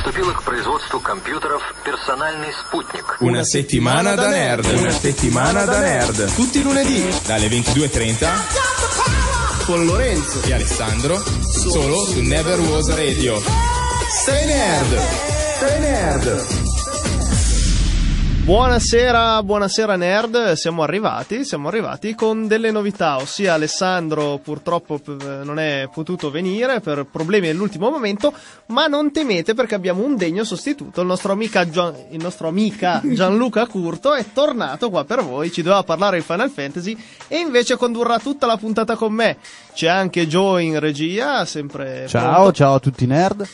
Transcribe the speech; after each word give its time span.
приступила 0.00 0.32
к 0.32 0.42
производству 0.42 1.00
компьютеров 1.00 1.62
«Персональный 1.84 2.52
спутник». 2.52 3.16
Una 3.20 3.44
settimana 3.44 4.14
da 4.14 4.28
nerd. 4.28 4.66
Una 4.74 4.90
settimana 4.90 5.64
da 5.64 5.80
nerd. 5.80 6.34
Tutti 6.34 6.58
i 6.58 6.62
lunedì 6.62 7.04
dalle 7.26 7.48
22.30 7.48 9.64
con 9.66 9.84
Lorenzo 9.84 10.42
e 10.44 10.52
Alessandro 10.52 11.20
solo 11.42 12.04
su 12.04 12.20
Never 12.20 12.60
Was 12.60 12.88
Radio. 12.94 13.42
Stay 14.10 14.46
nerd. 14.46 15.00
Stay 15.56 15.80
nerd. 15.80 16.59
Buonasera, 18.43 19.43
buonasera 19.43 19.95
nerd, 19.95 20.53
siamo 20.53 20.81
arrivati, 20.81 21.45
siamo 21.45 21.67
arrivati 21.67 22.15
con 22.15 22.47
delle 22.47 22.71
novità, 22.71 23.17
ossia 23.17 23.53
Alessandro 23.53 24.39
purtroppo 24.43 24.99
eh, 25.05 25.43
non 25.43 25.59
è 25.59 25.87
potuto 25.93 26.31
venire 26.31 26.79
per 26.79 27.05
problemi 27.05 27.49
all'ultimo 27.49 27.91
momento, 27.91 28.33
ma 28.67 28.87
non 28.87 29.11
temete 29.11 29.53
perché 29.53 29.75
abbiamo 29.75 30.03
un 30.03 30.15
degno 30.15 30.43
sostituto, 30.43 31.01
il 31.01 31.07
nostro, 31.07 31.31
amica 31.31 31.69
Gian, 31.69 31.93
il 32.09 32.21
nostro 32.21 32.47
amica 32.47 32.99
Gianluca 33.05 33.67
Curto 33.67 34.15
è 34.15 34.25
tornato 34.33 34.89
qua 34.89 35.05
per 35.05 35.23
voi, 35.23 35.51
ci 35.51 35.61
doveva 35.61 35.83
parlare 35.83 36.17
di 36.17 36.23
Final 36.23 36.49
Fantasy 36.49 36.97
e 37.27 37.37
invece 37.37 37.77
condurrà 37.77 38.17
tutta 38.17 38.47
la 38.47 38.57
puntata 38.57 38.95
con 38.95 39.13
me. 39.13 39.37
C'è 39.73 39.87
anche 39.87 40.27
Joe 40.27 40.63
in 40.63 40.79
regia, 40.79 41.45
sempre 41.45 42.07
Ciao, 42.07 42.33
pronto. 42.33 42.51
ciao 42.53 42.73
a 42.73 42.79
tutti 42.79 43.05
nerd. 43.05 43.47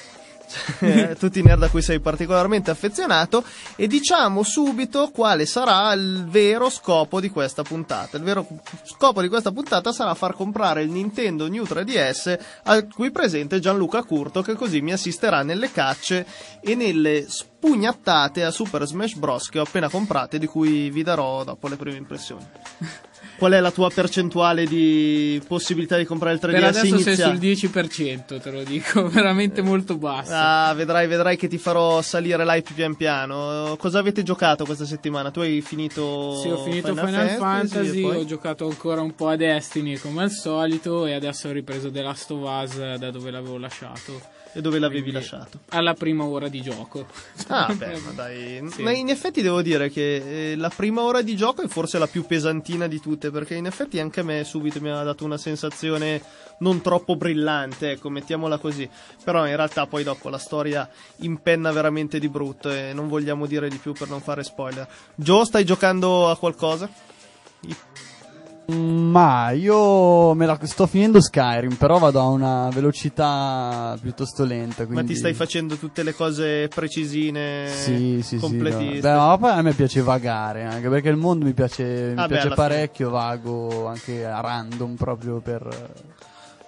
tutti 1.17 1.39
i 1.39 1.41
nerd 1.41 1.63
a 1.63 1.69
cui 1.69 1.81
sei 1.81 1.99
particolarmente 1.99 2.71
affezionato 2.71 3.43
e 3.75 3.87
diciamo 3.87 4.43
subito 4.43 5.09
quale 5.11 5.45
sarà 5.45 5.91
il 5.93 6.25
vero 6.27 6.69
scopo 6.69 7.19
di 7.19 7.29
questa 7.29 7.63
puntata. 7.63 8.17
Il 8.17 8.23
vero 8.23 8.47
scopo 8.83 9.21
di 9.21 9.27
questa 9.27 9.51
puntata 9.51 9.91
sarà 9.91 10.13
far 10.13 10.33
comprare 10.33 10.83
il 10.83 10.89
Nintendo 10.89 11.47
New 11.47 11.63
3DS 11.63 12.39
a 12.63 12.85
cui 12.85 13.11
presente 13.11 13.59
Gianluca 13.59 14.03
Curto 14.03 14.41
che 14.41 14.53
così 14.53 14.81
mi 14.81 14.93
assisterà 14.93 15.43
nelle 15.43 15.71
cacce 15.71 16.25
e 16.61 16.75
nelle 16.75 17.25
spugnattate 17.27 18.43
a 18.43 18.51
Super 18.51 18.85
Smash 18.85 19.15
Bros 19.15 19.49
che 19.49 19.59
ho 19.59 19.63
appena 19.63 19.89
comprate 19.89 20.37
di 20.37 20.47
cui 20.47 20.89
vi 20.89 21.03
darò 21.03 21.43
dopo 21.43 21.67
le 21.67 21.75
prime 21.75 21.97
impressioni. 21.97 22.45
Qual 23.37 23.51
è 23.51 23.59
la 23.59 23.69
tua 23.71 23.89
percentuale 23.91 24.65
di 24.65 25.39
possibilità 25.47 25.95
di 25.95 26.05
comprare 26.05 26.33
il 26.35 26.41
3DS 26.41 26.51
Per 26.51 26.63
adesso 26.63 26.79
sei 26.79 26.89
iniziale? 26.89 27.37
sul 27.37 27.69
10%, 27.71 28.41
te 28.41 28.51
lo 28.51 28.63
dico, 28.63 29.07
veramente 29.09 29.61
molto 29.61 29.95
basso. 29.97 30.31
Ah, 30.33 30.73
vedrai, 30.75 31.05
vedrai 31.07 31.37
che 31.37 31.47
ti 31.47 31.57
farò 31.59 32.01
salire 32.01 32.43
l'hype 32.43 32.71
pian 32.73 32.95
piano. 32.95 33.75
Cosa 33.77 33.99
avete 33.99 34.23
giocato 34.23 34.65
questa 34.65 34.85
settimana? 34.85 35.29
Tu 35.29 35.41
hai 35.41 35.61
finito 35.61 36.35
Sì, 36.41 36.47
ho 36.49 36.63
finito 36.63 36.95
Final, 36.95 37.29
Fantasy, 37.37 37.99
e 37.99 38.01
poi? 38.01 38.15
ho 38.17 38.25
giocato 38.25 38.65
ancora 38.65 39.01
un 39.01 39.13
po' 39.13 39.27
a 39.27 39.35
Destiny 39.35 39.97
come 39.97 40.23
al 40.23 40.31
solito 40.31 41.05
e 41.05 41.13
adesso 41.13 41.47
ho 41.47 41.51
ripreso 41.51 41.91
The 41.91 42.01
Last 42.01 42.31
of 42.31 42.39
Us 42.41 42.97
da 42.97 43.11
dove 43.11 43.29
l'avevo 43.29 43.57
lasciato. 43.59 44.19
E 44.57 44.61
dove 44.61 44.79
l'avevi 44.79 45.11
lasciato? 45.11 45.59
Alla 45.69 45.93
prima 45.93 46.23
ora 46.23 46.47
di 46.47 46.63
gioco. 46.63 47.05
Ah, 47.49 47.71
beh, 47.77 47.99
ma 47.99 48.11
dai. 48.13 48.67
Sì. 48.71 48.81
Ma 48.81 48.91
in 48.91 49.09
effetti 49.09 49.43
devo 49.43 49.61
dire 49.61 49.91
che 49.91 50.53
eh, 50.53 50.55
la 50.55 50.71
prima 50.75 51.03
ora 51.03 51.21
di 51.21 51.35
gioco 51.35 51.61
è 51.61 51.67
forse 51.67 51.99
la 51.99 52.07
più 52.07 52.25
pesantina 52.25 52.87
di 52.87 52.99
tutte, 52.99 53.29
perché 53.29 53.53
in 53.53 53.67
effetti 53.67 53.99
anche 53.99 54.21
a 54.21 54.23
me 54.23 54.43
subito 54.43 54.81
mi 54.81 54.89
ha 54.89 55.03
dato 55.03 55.25
una 55.25 55.37
sensazione 55.37 56.23
non 56.57 56.81
troppo 56.81 57.15
brillante, 57.15 57.91
ecco, 57.91 58.09
mettiamola 58.09 58.57
così. 58.57 58.89
Però 59.23 59.45
in 59.45 59.55
realtà 59.55 59.85
poi 59.85 60.03
dopo 60.03 60.27
la 60.29 60.39
storia 60.39 60.89
impenna 61.17 61.71
veramente 61.71 62.17
di 62.17 62.27
brutto 62.27 62.71
e 62.71 62.93
non 62.93 63.07
vogliamo 63.07 63.45
dire 63.45 63.69
di 63.69 63.77
più 63.77 63.93
per 63.93 64.09
non 64.09 64.21
fare 64.21 64.43
spoiler. 64.43 64.87
Joe, 65.13 65.45
stai 65.45 65.65
giocando 65.65 66.31
a 66.31 66.35
qualcosa? 66.35 66.89
Ma 68.69 69.51
io 69.51 70.33
me 70.33 70.45
la 70.45 70.59
sto 70.63 70.87
finendo 70.87 71.21
Skyrim, 71.21 71.75
però 71.75 71.99
vado 71.99 72.19
a 72.19 72.25
una 72.27 72.69
velocità 72.69 73.97
piuttosto 74.01 74.43
lenta. 74.43 74.81
Ma 74.83 74.87
quindi- 74.87 75.13
ti 75.13 75.15
stai 75.15 75.33
facendo 75.33 75.75
tutte 75.77 76.03
le 76.03 76.13
cose 76.13 76.67
precisine, 76.67 77.67
Sì, 77.69 78.19
sì, 78.21 78.23
sì. 78.23 78.35
no. 78.35 78.41
completiste? 78.41 78.99
Beh, 79.07 79.15
ma 79.15 79.37
poi 79.37 79.51
a 79.51 79.61
me 79.61 79.71
piace 79.73 80.01
vagare, 80.01 80.65
anche 80.65 80.89
perché 80.89 81.07
il 81.07 81.15
mondo 81.15 81.45
mi 81.45 81.53
piace, 81.53 82.11
mi 82.13 82.19
Ah, 82.21 82.23
beh, 82.23 82.27
piace 82.27 82.45
alla 82.47 82.55
parecchio, 82.55 83.09
vago 83.09 83.87
anche 83.87 84.25
a 84.25 84.41
random 84.41 84.95
proprio 84.95 85.39
per... 85.39 85.65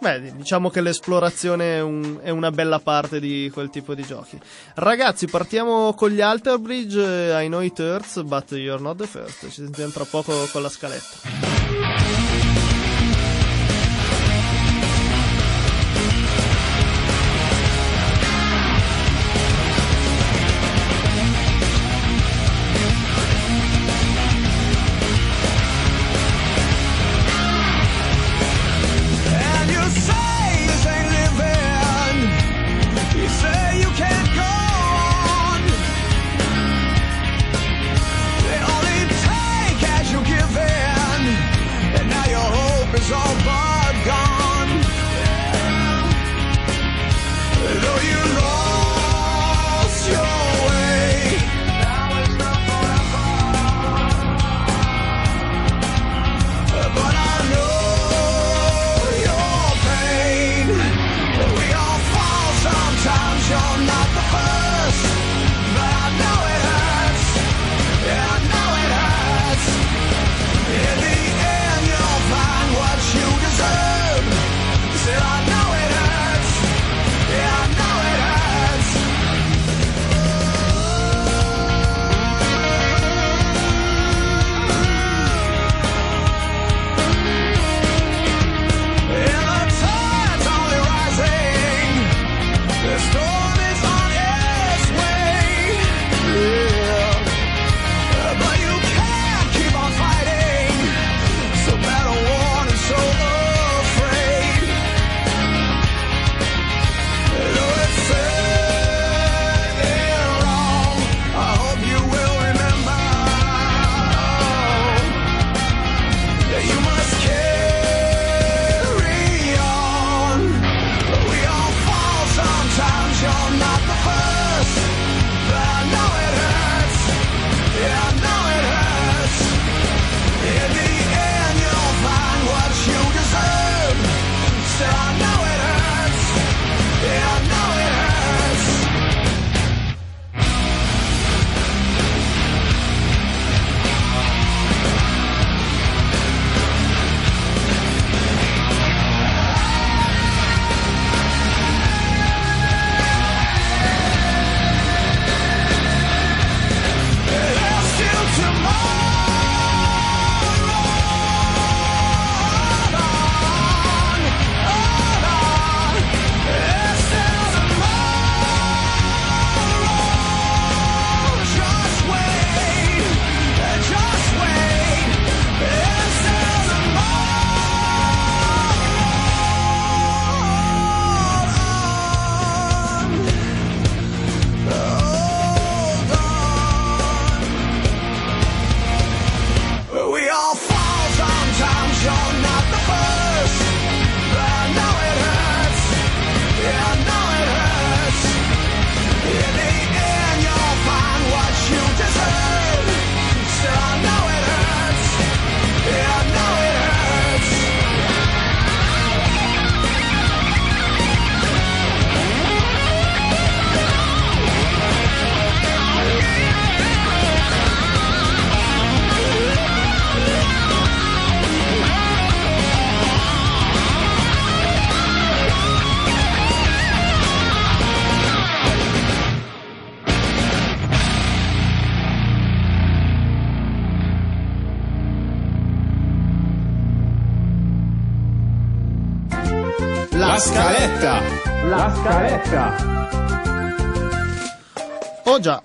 Beh, 0.02 0.34
diciamo 0.36 0.70
che 0.70 0.80
l'esplorazione 0.82 1.76
è, 1.78 1.82
un- 1.82 2.20
è 2.22 2.30
una 2.30 2.52
bella 2.52 2.80
parte 2.80 3.20
di 3.20 3.50
quel 3.54 3.70
tipo 3.70 3.94
di 3.94 4.04
giochi. 4.04 4.40
Ragazzi, 4.76 5.28
partiamo 5.28 5.94
con 5.94 6.10
gli 6.10 6.22
Alter 6.22 6.58
Bridge. 6.58 7.00
I 7.00 7.48
know 7.48 7.60
it 7.62 7.78
hurts, 7.80 8.22
but 8.24 8.50
you're 8.52 8.82
not 8.82 8.98
the 8.98 9.08
first. 9.08 9.46
Ci 9.50 9.52
sentiamo 9.62 9.92
tra 9.92 10.06
poco 10.06 10.48
con 10.52 10.62
la 10.62 10.70
scaletta. 10.70 12.19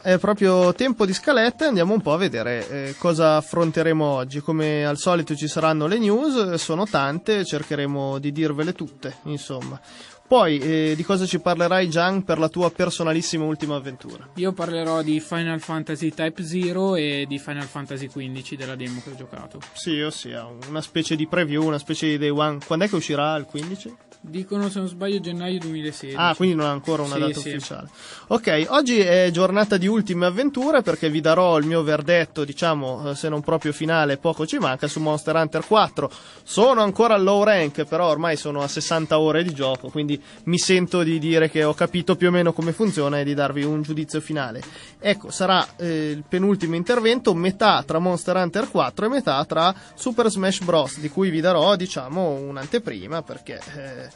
È 0.05 0.19
proprio 0.19 0.75
tempo 0.75 1.07
di 1.07 1.15
scaletta 1.15 1.65
e 1.65 1.69
andiamo 1.69 1.95
un 1.95 2.03
po' 2.03 2.13
a 2.13 2.19
vedere 2.19 2.69
eh, 2.69 2.95
cosa 2.99 3.37
affronteremo 3.37 4.05
oggi. 4.05 4.41
Come 4.41 4.85
al 4.85 4.99
solito 4.99 5.35
ci 5.35 5.49
saranno 5.49 5.87
le 5.87 5.99
news, 5.99 6.53
sono 6.55 6.85
tante, 6.85 7.43
cercheremo 7.43 8.19
di 8.19 8.31
dirvele 8.31 8.75
tutte, 8.75 9.17
insomma. 9.23 9.81
Poi, 10.27 10.59
eh, 10.59 10.93
di 10.95 11.03
cosa 11.05 11.25
ci 11.25 11.39
parlerai 11.39 11.89
Gian 11.89 12.23
per 12.23 12.39
la 12.39 12.49
tua 12.49 12.71
personalissima 12.71 13.45
ultima 13.45 13.77
avventura? 13.77 14.29
Io 14.35 14.53
parlerò 14.53 15.01
di 15.01 15.21
Final 15.21 15.61
Fantasy 15.61 16.11
Type 16.11 16.43
0 16.43 16.97
e 16.97 17.25
di 17.27 17.39
Final 17.39 17.67
Fantasy 17.67 18.07
XV 18.09 18.57
della 18.57 18.75
demo 18.75 19.01
che 19.03 19.11
ho 19.11 19.15
giocato. 19.15 19.61
Sì, 19.73 20.01
ossia, 20.01 20.47
una 20.69 20.83
specie 20.83 21.17
di 21.17 21.27
preview, 21.27 21.65
una 21.65 21.79
specie 21.79 22.09
di 22.09 22.19
day 22.19 22.31
one. 22.31 22.59
Quando 22.67 22.85
è 22.85 22.89
che 22.89 22.97
uscirà 22.97 23.37
il 23.37 23.45
15? 23.45 23.95
Dicono, 24.27 24.71
se 24.71 24.79
non 24.79 24.89
sbaglio, 24.89 25.21
gennaio 25.21 25.59
2016. 25.59 26.17
Ah, 26.19 26.35
quindi 26.35 26.55
non 26.55 26.65
ha 26.65 26.71
ancora 26.71 27.03
una 27.03 27.17
Sì, 27.17 27.21
data 27.21 27.41
sì. 27.41 27.49
ufficiale. 27.51 27.89
Ok, 28.29 28.65
oggi 28.69 28.99
è 28.99 29.29
giornata 29.31 29.77
di 29.77 29.87
ultime 29.87 30.25
avventure 30.25 30.81
perché 30.81 31.11
vi 31.11 31.21
darò 31.21 31.59
il 31.59 31.67
mio 31.67 31.83
verdetto, 31.83 32.43
diciamo, 32.43 33.11
eh, 33.11 33.15
se 33.17 33.29
non 33.29 33.43
proprio 33.43 33.75
finale, 33.75 34.17
poco 34.17 34.47
ci 34.47 34.57
manca 34.57 34.87
su 34.89 34.99
Monster 35.01 35.37
Hunter 35.37 35.67
4. 35.67 36.11
Sono 36.43 36.81
ancora 36.81 37.17
al 37.17 37.23
low 37.23 37.43
rank, 37.43 37.85
però 37.85 38.09
ormai 38.09 38.37
sono 38.37 38.63
a 38.63 38.67
60 38.67 39.19
ore 39.19 39.43
di 39.45 39.53
gioco, 39.53 39.91
quindi 39.91 40.19
mi 40.45 40.57
sento 40.59 41.03
di 41.03 41.19
dire 41.19 41.51
che 41.51 41.63
ho 41.63 41.75
capito 41.75 42.17
più 42.17 42.29
o 42.29 42.31
meno 42.31 42.55
come 42.55 42.73
funziona 42.73 43.21
e 43.21 43.25
di 43.25 43.35
darvi 43.35 43.63
un 43.63 43.83
giudizio 43.83 44.23
finale. 44.23 44.63
Ecco, 45.01 45.31
sarà 45.31 45.67
eh, 45.77 46.13
il 46.13 46.25
penultimo 46.27 46.77
intervento, 46.77 47.35
metà 47.35 47.83
tra 47.87 47.99
Monster 47.99 48.37
Hunter 48.37 48.71
4 48.71 49.05
e 49.05 49.09
metà 49.11 49.45
tra 49.45 49.75
Super 49.95 50.31
Smash 50.31 50.61
Bros, 50.63 50.99
di 50.99 51.11
cui 51.11 51.29
vi 51.29 51.43
darò, 51.43 51.77
diciamo, 51.77 52.31
un'anteprima 52.31 53.21
perché 53.23 53.61
eh, 53.77 54.14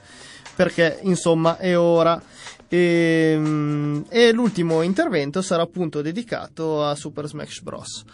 perché 0.55 0.99
insomma 1.03 1.57
è 1.57 1.77
ora. 1.79 2.21
E, 2.71 3.35
mm, 3.39 4.01
e 4.11 4.33
l'ultimo 4.33 4.83
intervento 4.83 5.41
sarà 5.41 5.63
appunto 5.63 6.03
dedicato 6.03 6.85
a 6.85 6.95
Super 6.95 7.27
Smash 7.27 7.61
Bros. 7.61 8.05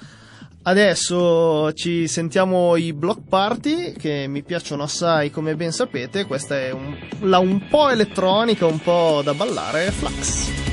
Adesso 0.66 1.74
ci 1.74 2.08
sentiamo 2.08 2.76
i 2.76 2.94
block 2.94 3.28
party 3.28 3.92
che 3.92 4.26
mi 4.28 4.42
piacciono 4.42 4.84
assai 4.84 5.30
come 5.30 5.56
ben 5.56 5.72
sapete, 5.72 6.24
questa 6.24 6.58
è 6.58 6.70
un, 6.70 6.96
la 7.20 7.38
un 7.38 7.68
po' 7.68 7.90
elettronica, 7.90 8.64
un 8.64 8.78
po' 8.78 9.20
da 9.22 9.34
ballare, 9.34 9.90
Flux. 9.90 10.63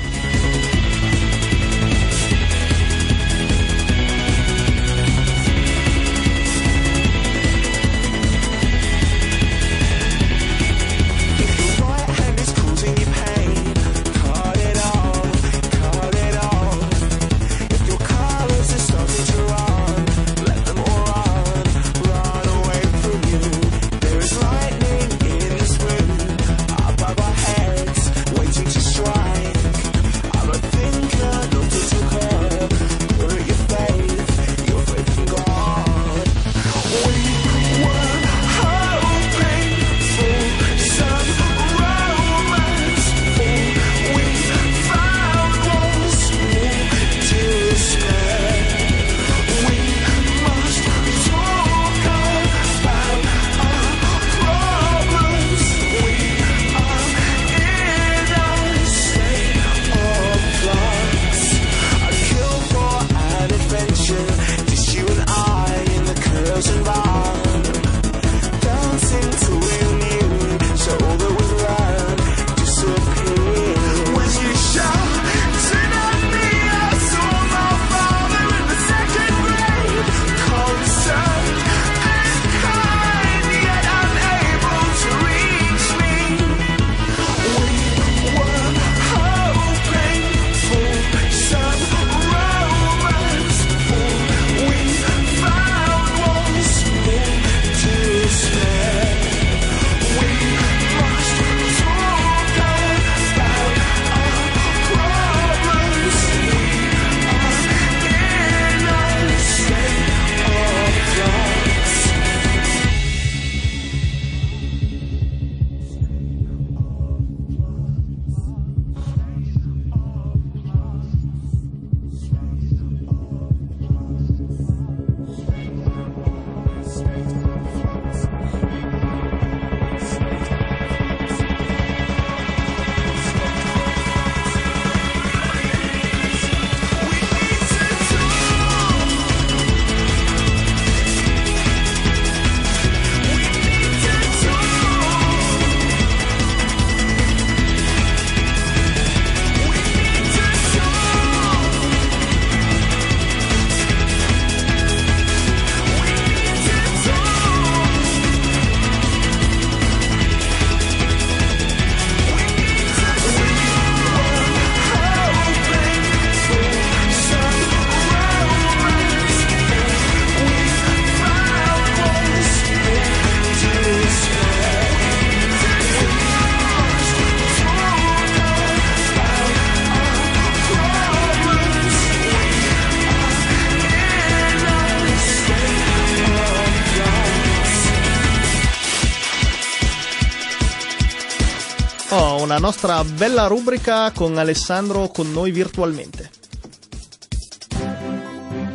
Una 192.51 192.59
nostra 192.59 193.01
bella 193.05 193.47
rubrica 193.47 194.11
con 194.11 194.37
Alessandro 194.37 195.07
con 195.07 195.31
noi 195.31 195.51
virtualmente. 195.51 196.29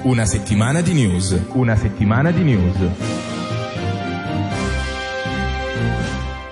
Una 0.05 0.25
settimana 0.25 0.81
di 0.81 0.95
news. 0.95 1.39
Una 1.53 1.77
settimana 1.77 2.31
di 2.31 2.43
news. 2.43 3.16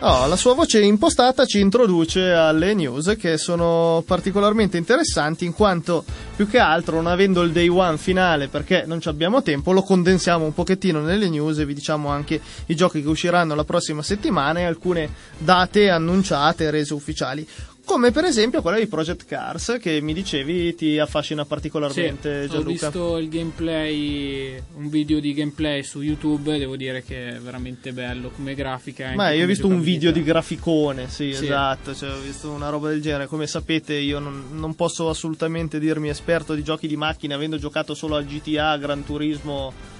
No, 0.04 0.26
la 0.26 0.36
sua 0.36 0.52
voce 0.52 0.82
impostata 0.82 1.46
ci 1.46 1.60
introduce 1.60 2.30
alle 2.30 2.74
news 2.74 3.16
che 3.18 3.38
sono 3.38 4.04
particolarmente 4.06 4.76
interessanti 4.76 5.46
in 5.46 5.54
quanto 5.54 6.04
più 6.36 6.46
che 6.46 6.58
altro 6.58 6.96
non 6.96 7.06
avendo 7.06 7.40
il 7.40 7.52
day 7.52 7.68
one 7.68 7.96
finale 7.96 8.48
perché 8.48 8.84
non 8.86 9.00
abbiamo 9.04 9.40
tempo 9.40 9.72
lo 9.72 9.80
condensiamo 9.80 10.44
un 10.44 10.52
pochettino 10.52 11.00
nelle 11.00 11.30
news 11.30 11.56
e 11.58 11.64
vi 11.64 11.72
diciamo 11.72 12.10
anche 12.10 12.38
i 12.66 12.76
giochi 12.76 13.00
che 13.00 13.08
usciranno 13.08 13.54
la 13.54 13.64
prossima 13.64 14.02
settimana 14.02 14.58
e 14.58 14.64
alcune 14.64 15.08
date 15.38 15.88
annunciate 15.88 16.64
e 16.64 16.70
rese 16.70 16.92
ufficiali. 16.92 17.48
Come 17.84 18.10
per 18.12 18.24
esempio 18.24 18.62
quella 18.62 18.78
di 18.78 18.86
Project 18.86 19.26
Cars 19.26 19.76
che 19.78 20.00
mi 20.00 20.14
dicevi 20.14 20.74
ti 20.74 20.98
affascina 20.98 21.42
Sì, 21.42 21.48
particolarmente 21.48 22.44
ho 22.44 22.48
Gianluca. 22.48 22.70
visto 22.88 23.18
il 23.18 23.28
gameplay, 23.28 24.60
un 24.76 24.88
video 24.88 25.20
di 25.20 25.34
gameplay 25.34 25.82
su 25.82 26.00
YouTube, 26.00 26.58
devo 26.58 26.76
dire 26.76 27.04
che 27.04 27.36
è 27.36 27.38
veramente 27.38 27.92
bello 27.92 28.30
come 28.30 28.54
grafica. 28.54 29.12
Ma 29.14 29.30
io 29.32 29.44
ho 29.44 29.46
visto 29.46 29.66
un 29.66 29.80
video 29.82 30.10
di 30.12 30.22
graficone, 30.22 31.08
sì, 31.08 31.34
Sì. 31.34 31.44
esatto, 31.44 31.94
cioè, 31.94 32.10
ho 32.10 32.20
visto 32.20 32.50
una 32.50 32.70
roba 32.70 32.88
del 32.88 33.02
genere. 33.02 33.26
Come 33.26 33.46
sapete 33.46 33.94
io 33.94 34.18
non, 34.18 34.46
non 34.52 34.74
posso 34.74 35.08
assolutamente 35.10 35.78
dirmi 35.78 36.08
esperto 36.08 36.54
di 36.54 36.64
giochi 36.64 36.88
di 36.88 36.96
macchine 36.96 37.34
avendo 37.34 37.58
giocato 37.58 37.94
solo 37.94 38.16
a 38.16 38.22
GTA, 38.22 38.76
Gran 38.78 39.04
Turismo... 39.04 39.93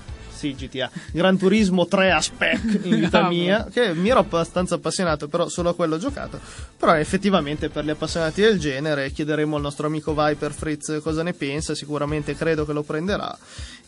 Sì, 0.44 0.54
GTA. 0.54 0.90
Gran 1.10 1.38
Turismo 1.38 1.86
3 1.86 2.10
a 2.10 2.20
spec 2.20 2.80
in 2.82 3.00
vita 3.00 3.26
mia, 3.26 3.66
che 3.72 3.94
mi 3.94 4.10
ero 4.10 4.18
abbastanza 4.18 4.74
appassionato, 4.74 5.26
però 5.26 5.48
solo 5.48 5.70
a 5.70 5.74
quello 5.74 5.94
ho 5.94 5.98
giocato. 5.98 6.38
Però 6.76 6.94
effettivamente 6.94 7.70
per 7.70 7.86
gli 7.86 7.90
appassionati 7.90 8.42
del 8.42 8.58
genere 8.58 9.10
chiederemo 9.10 9.56
al 9.56 9.62
nostro 9.62 9.86
amico 9.86 10.12
Viper 10.12 10.52
Fritz 10.52 11.00
cosa 11.02 11.22
ne 11.22 11.32
pensa, 11.32 11.74
sicuramente 11.74 12.36
credo 12.36 12.66
che 12.66 12.74
lo 12.74 12.82
prenderà 12.82 13.34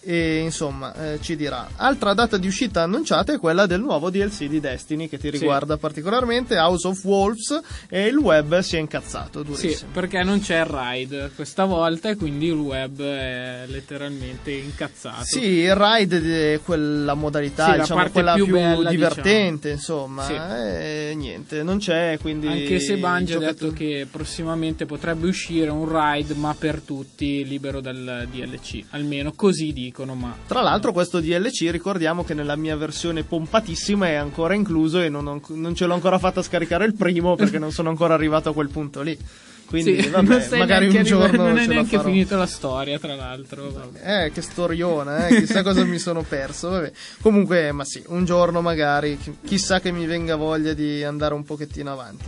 e 0.07 0.39
insomma 0.39 0.95
eh, 0.95 1.19
ci 1.21 1.35
dirà. 1.35 1.69
Altra 1.77 2.15
data 2.15 2.37
di 2.37 2.47
uscita 2.47 2.83
annunciata 2.83 3.33
è 3.33 3.39
quella 3.41 3.67
del 3.67 3.81
nuovo 3.81 4.09
DLC 4.09 4.45
di 4.45 4.61
Destiny 4.61 5.09
che 5.09 5.19
ti 5.19 5.31
riguarda 5.31 5.77
particolarmente, 5.79 6.57
House 6.57 6.87
of 6.87 7.05
Wolves 7.05 7.61
e 7.89 8.07
il 8.07 8.17
web 8.17 8.61
si 8.61 8.77
è 8.77 8.79
incazzato 8.79 9.41
Sì, 9.41 9.67
durissimo. 9.67 9.91
perché 9.93 10.23
non 10.23 10.39
c'è 10.41 10.61
il 10.61 10.67
ride 10.67 11.31
questa 11.35 11.65
volta 11.65 12.11
e 12.11 12.15
quindi 12.15 12.47
il 12.47 12.53
web 12.53 13.03
è 13.03 13.65
letteralmente 13.67 14.53
incazzato. 14.53 15.25
Sì, 15.25 15.45
il 15.45 15.75
ride 15.75 16.55
è 16.55 16.61
quella 16.61 17.15
modalità, 17.15 17.73
Sì, 17.73 17.81
diciamo, 17.81 18.09
quella 18.11 18.35
più 18.35 18.45
più, 18.45 18.55
bella, 18.55 18.91
divertente, 18.91 19.71
insomma. 19.71 20.25
Sì. 20.25 20.35
E 20.35 21.15
niente, 21.17 21.65
non 21.65 21.79
c'è, 21.79 22.17
quindi... 22.21 22.47
Anche 22.47 22.79
se 22.79 22.97
Bungie 22.97 23.35
ha 23.35 23.39
detto 23.41 23.73
che 23.73 24.07
prossimamente 24.09 24.87
potrebbe 24.87 25.27
uscire 25.27 25.69
un 25.71 25.89
ride 25.89 26.35
ma 26.35 26.55
per 26.57 26.81
tutti 26.81 27.45
libero 27.45 27.81
dal 27.81 28.29
DLC, 28.31 28.85
almeno 28.91 29.33
così 29.33 29.73
dicono, 29.97 30.15
ma 30.15 30.37
Tra 30.47 30.61
l'altro 30.61 30.93
questo 30.93 31.21
DLC 31.21 31.69
ricordiamo 31.71 32.23
che 32.23 32.35
nella 32.35 32.57
mia 32.57 32.77
versione 32.77 33.23
pompatissima 33.23 34.09
è 34.09 34.15
ancora 34.15 34.53
incluso 34.55 35.01
e 35.01 35.09
non, 35.09 35.27
ho- 35.27 35.41
non 35.49 35.75
ce 35.75 35.87
l'ho 35.87 35.95
ancora 35.95 36.19
fatta 36.19 36.43
scaricare 36.43 36.85
il 36.85 36.95
primo 36.95 37.35
perché 37.35 37.59
non 37.59 37.73
sono 37.73 37.89
ancora 37.89 38.13
arrivato 38.13 38.51
a 38.51 38.53
quel 38.53 38.69
punto 38.69 39.01
lì. 39.01 39.19
Quindi 39.67 40.01
Sì, 40.01 40.09
vabbè, 40.11 40.57
magari 40.59 40.87
un 40.95 41.03
giorno 41.03 41.43
non 41.49 41.59
è 41.59 41.67
neanche 41.67 41.97
farò. 41.97 42.09
finito 42.09 42.37
la 42.37 42.47
storia, 42.47 43.01
tra 43.01 43.17
l'altro. 43.17 43.69
vabbè. 43.73 44.27
Eh, 44.27 44.31
che 44.33 44.41
storiona, 44.41 45.27
eh, 45.27 45.41
chissà 45.41 45.65
cosa 45.65 45.83
mi 45.85 45.99
sono 45.99 46.23
perso. 46.23 46.69
Vabbè. 46.71 46.93
Comunque, 47.21 47.73
ma 47.73 47.85
sì, 47.85 48.01
un 48.09 48.25
giorno 48.25 48.61
magari, 48.61 49.19
chi- 49.19 49.37
chissà 49.45 49.81
che 49.81 49.91
mi 49.91 50.07
venga 50.07 50.37
voglia 50.37 50.73
di 50.73 51.03
andare 51.03 51.35
un 51.35 51.43
pochettino 51.43 51.91
avanti. 51.91 52.25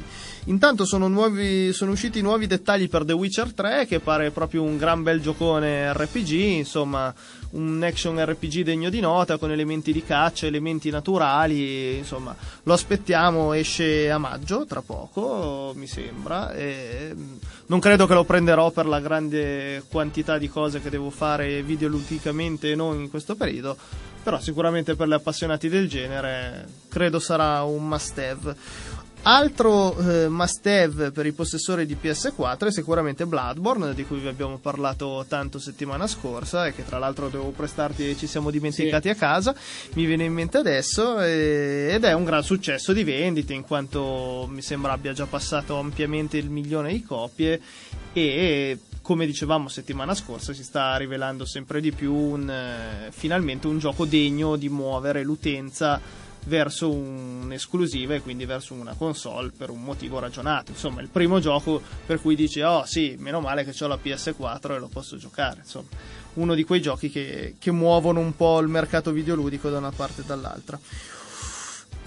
Intanto 0.49 0.87
sono, 0.87 1.09
nuovi, 1.09 1.75
sono 1.75 1.91
usciti 1.91 2.23
nuovi 2.23 2.47
dettagli 2.47 2.89
per 2.89 3.05
The 3.05 3.13
Witcher 3.13 3.53
3, 3.53 3.85
che 3.87 4.01
pare 4.01 4.31
proprio 4.31 4.63
un 4.63 4.79
gran 4.79 5.03
bel 5.03 5.21
giocone 5.21 5.93
RPG, 5.93 6.31
insomma, 6.31 7.15
un 7.51 7.83
action 7.83 8.19
RPG 8.19 8.63
degno 8.63 8.89
di 8.89 9.01
nota, 9.01 9.37
con 9.37 9.51
elementi 9.51 9.93
di 9.93 10.03
caccia, 10.03 10.47
elementi 10.47 10.89
naturali, 10.89 11.99
insomma, 11.99 12.35
lo 12.63 12.73
aspettiamo, 12.73 13.53
esce 13.53 14.11
a 14.11 14.17
maggio, 14.17 14.65
tra 14.65 14.81
poco, 14.81 15.75
mi 15.77 15.87
sembra, 15.87 16.55
e 16.55 17.13
mm, 17.15 17.37
non 17.67 17.79
credo 17.79 18.07
che 18.07 18.15
lo 18.15 18.25
prenderò 18.25 18.71
per 18.71 18.87
la 18.87 19.01
grande 19.01 19.83
quantità 19.91 20.39
di 20.39 20.49
cose 20.49 20.81
che 20.81 20.89
devo 20.89 21.11
fare 21.11 21.63
videoludicamente 21.63 22.71
e 22.71 22.75
non 22.75 22.99
in 22.99 23.11
questo 23.11 23.37
periodo, 23.37 23.77
però 24.23 24.41
sicuramente 24.41 24.95
per 24.95 25.09
gli 25.09 25.13
appassionati 25.13 25.69
del 25.69 25.89
genere 25.89 26.67
credo 26.89 27.19
sarà 27.19 27.63
un 27.63 27.87
must 27.87 28.19
have. 28.19 28.57
Altro 29.23 29.99
eh, 29.99 30.29
must 30.29 30.67
have 30.67 31.11
per 31.11 31.27
i 31.27 31.33
possessori 31.33 31.85
di 31.85 31.97
PS4 32.01 32.69
è 32.69 32.71
sicuramente 32.71 33.27
Bloodborne, 33.27 33.93
di 33.93 34.05
cui 34.05 34.21
vi 34.21 34.29
abbiamo 34.29 34.59
parlato 34.59 35.25
tanto 35.29 35.59
settimana 35.59 36.07
scorsa 36.07 36.67
e 36.67 36.73
che 36.73 36.85
tra 36.85 36.99
l'altro 36.99 37.29
devo 37.29 37.51
prestarti 37.51 38.09
e 38.09 38.17
ci 38.17 38.27
siamo 38.27 38.51
dimenticati 38.51 39.09
a 39.11 39.15
casa, 39.15 39.55
mi 39.95 40.07
viene 40.07 40.25
in 40.25 40.33
mente 40.33 40.57
adesso 40.57 41.21
e- 41.21 41.91
ed 41.93 42.05
è 42.05 42.13
un 42.15 42.25
gran 42.25 42.43
successo 42.43 42.93
di 42.93 43.05
vendite 43.05 43.53
in 43.53 43.63
quanto 43.63 44.49
mi 44.51 44.63
sembra 44.63 44.93
abbia 44.93 45.13
già 45.13 45.27
passato 45.27 45.79
ampiamente 45.79 46.39
il 46.39 46.49
milione 46.49 46.93
di 46.93 47.03
copie. 47.03 47.61
E 48.15 48.79
come 49.09 49.25
dicevamo 49.25 49.69
settimana 49.69 50.15
scorsa 50.15 50.53
si 50.53 50.63
sta 50.63 50.97
rivelando 50.97 51.47
sempre 51.47 51.81
di 51.81 51.93
più 51.93 52.13
un, 52.13 52.51
eh, 52.51 53.11
finalmente 53.11 53.67
un 53.67 53.79
gioco 53.79 54.05
degno 54.05 54.57
di 54.57 54.69
muovere 54.69 55.23
l'utenza 55.23 55.99
verso 56.45 56.91
un'esclusiva 56.91 58.15
e 58.15 58.21
quindi 58.21 58.45
verso 58.45 58.75
una 58.75 58.95
console 58.95 59.53
per 59.57 59.71
un 59.71 59.83
motivo 59.83 60.19
ragionato. 60.19 60.71
Insomma, 60.71 61.01
il 61.01 61.09
primo 61.09 61.41
gioco 61.41 61.81
per 62.07 62.21
cui 62.21 62.35
dici 62.35 62.61
"Oh, 62.61 62.85
sì, 62.85 63.17
meno 63.19 63.41
male 63.41 63.65
che 63.65 63.85
ho 63.85 63.87
la 63.87 63.99
PS4 64.03 64.75
e 64.75 64.79
lo 64.79 64.89
posso 64.89 65.17
giocare", 65.17 65.61
insomma, 65.61 65.89
uno 66.35 66.55
di 66.55 66.65
quei 66.65 66.81
giochi 66.81 67.11
che, 67.11 67.57
che 67.59 67.71
muovono 67.71 68.21
un 68.21 68.35
po' 68.35 68.59
il 68.61 68.69
mercato 68.69 69.11
videoludico 69.11 69.69
da 69.71 69.79
una 69.79 69.93
parte 69.93 70.23
e 70.23 70.25
dall'altra. 70.25 70.79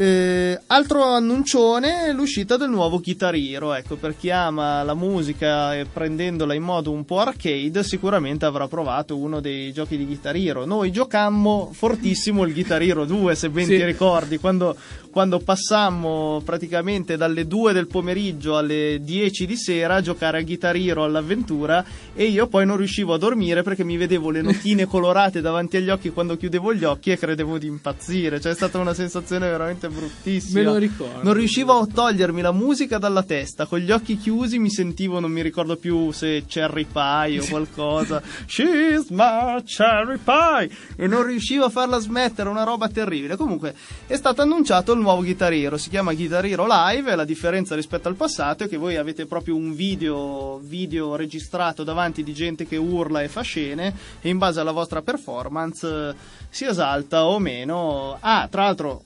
Eh, 0.02 0.60
altro 0.66 1.04
annuncione, 1.04 2.12
l'uscita 2.12 2.58
del 2.58 2.72
nuovo 2.72 3.00
Guitar 3.00 3.36
Hero. 3.36 3.72
Ecco, 3.72 3.98
per 3.98 4.18
chi 4.18 4.32
ama 4.32 4.82
la 4.82 4.96
musica 4.96 5.76
e 5.76 5.86
prendendola 5.86 6.56
in 6.56 6.64
modo 6.64 6.90
un 6.90 7.06
po' 7.06 7.20
arcade, 7.20 7.84
sicuramente 7.84 8.46
avrà 8.46 8.68
provato 8.68 9.16
uno 9.16 9.40
dei 9.40 9.72
giochi 9.72 9.98
di 9.98 10.08
Guitar 10.08 10.36
Hero. 10.36 10.66
Noi 10.66 10.92
giocammo 10.92 11.70
fortissimo 11.72 12.44
il 12.46 12.54
Guitar 12.54 12.82
Hero 12.82 13.06
2, 13.06 13.36
se 13.36 13.50
ben 13.52 13.68
Sì. 13.68 13.76
ti 13.78 13.86
ricordi, 13.86 14.40
quando, 14.40 14.76
quando 15.12 15.40
passammo 15.40 16.42
praticamente 16.44 17.18
dalle 17.18 17.46
2 17.46 17.74
del 17.74 17.88
pomeriggio 17.88 18.58
alle 18.58 19.00
10 19.02 19.46
di 19.46 19.58
sera 19.58 19.96
a 19.96 20.02
giocare 20.02 20.40
a 20.40 20.42
Guitar 20.42 20.76
Hero 20.76 21.04
all'avventura 21.04 21.86
e 22.16 22.26
io 22.26 22.48
poi 22.48 22.66
non 22.66 22.78
riuscivo 22.78 23.14
a 23.14 23.18
dormire 23.18 23.62
perché 23.62 23.84
mi 23.84 23.98
vedevo 23.98 24.32
le 24.32 24.42
notine 24.42 24.86
colorate 24.88 25.42
davanti 25.42 25.78
agli 25.78 25.90
occhi 25.90 26.10
quando 26.10 26.38
chiudevo 26.38 26.74
gli 26.74 26.86
occhi 26.86 27.12
e 27.12 27.18
credevo 27.18 27.58
di 27.58 27.68
impazzire. 27.68 28.40
Cioè 28.40 28.54
è 28.54 28.56
stata 28.56 28.78
una 28.78 28.94
sensazione 28.94 29.50
veramente 29.50 29.90
bruttissima. 29.90 30.60
Me 30.60 30.66
lo 30.66 30.78
ricordo. 30.78 31.22
Non 31.22 31.34
riuscivo 31.34 31.78
a 31.78 31.86
togliermi 31.86 32.42
la 32.42 32.54
musica 32.54 32.98
dalla 32.98 33.24
testa, 33.24 33.66
con 33.66 33.80
gli 33.80 33.92
occhi 33.92 34.18
chiusi 34.18 34.58
mi 34.60 34.70
sentivo, 34.70 35.20
non 35.20 35.32
mi 35.32 35.42
ricordo 35.42 35.76
più 35.76 36.12
se 36.12 36.46
Cherry 36.48 36.88
Pie 36.92 37.40
o 37.40 37.46
qualcosa. 37.50 38.22
She's 38.46 39.10
my 39.10 39.62
Cherry 39.66 40.18
Pie! 40.24 40.70
E 40.96 41.08
non 41.08 41.24
riuscivo 41.24 41.66
a 41.66 41.70
farla 41.70 42.00
smettere, 42.00 42.48
una 42.48 42.64
roba 42.64 42.88
terribile. 42.88 43.36
Comunque 43.36 43.76
è 44.08 44.16
stato 44.16 44.42
annunciato 44.42 44.94
il 44.94 45.00
nuovo 45.02 45.22
Guitar 45.24 45.52
Hero, 45.52 45.78
si 45.78 45.90
chiama 45.90 46.14
Guitar 46.14 46.46
Hero 46.46 46.66
Live 46.68 47.12
e 47.12 47.16
la 47.16 47.26
differenza 47.26 47.76
rispetto 47.76 48.08
al 48.08 48.16
passato 48.16 48.64
è 48.64 48.70
che 48.70 48.78
voi 48.78 48.96
avete 48.96 49.26
proprio 49.26 49.56
un 49.56 49.74
video, 49.76 50.60
video 50.64 51.16
registrato 51.16 51.84
davanti 51.84 52.24
di 52.24 52.34
gente 52.34 52.66
che 52.66 52.78
urla 52.78 53.22
e 53.22 53.28
fa 53.28 53.42
scene 53.42 53.94
e 54.22 54.30
in 54.30 54.38
base 54.38 54.60
alla 54.60 54.72
vostra 54.72 55.02
performance 55.02 55.88
eh, 55.88 56.16
si 56.50 56.66
esalta 56.66 57.26
o 57.26 57.40
meno. 57.40 58.18
Ah, 58.20 58.48
tra 58.50 58.64
l'altro 58.64 59.04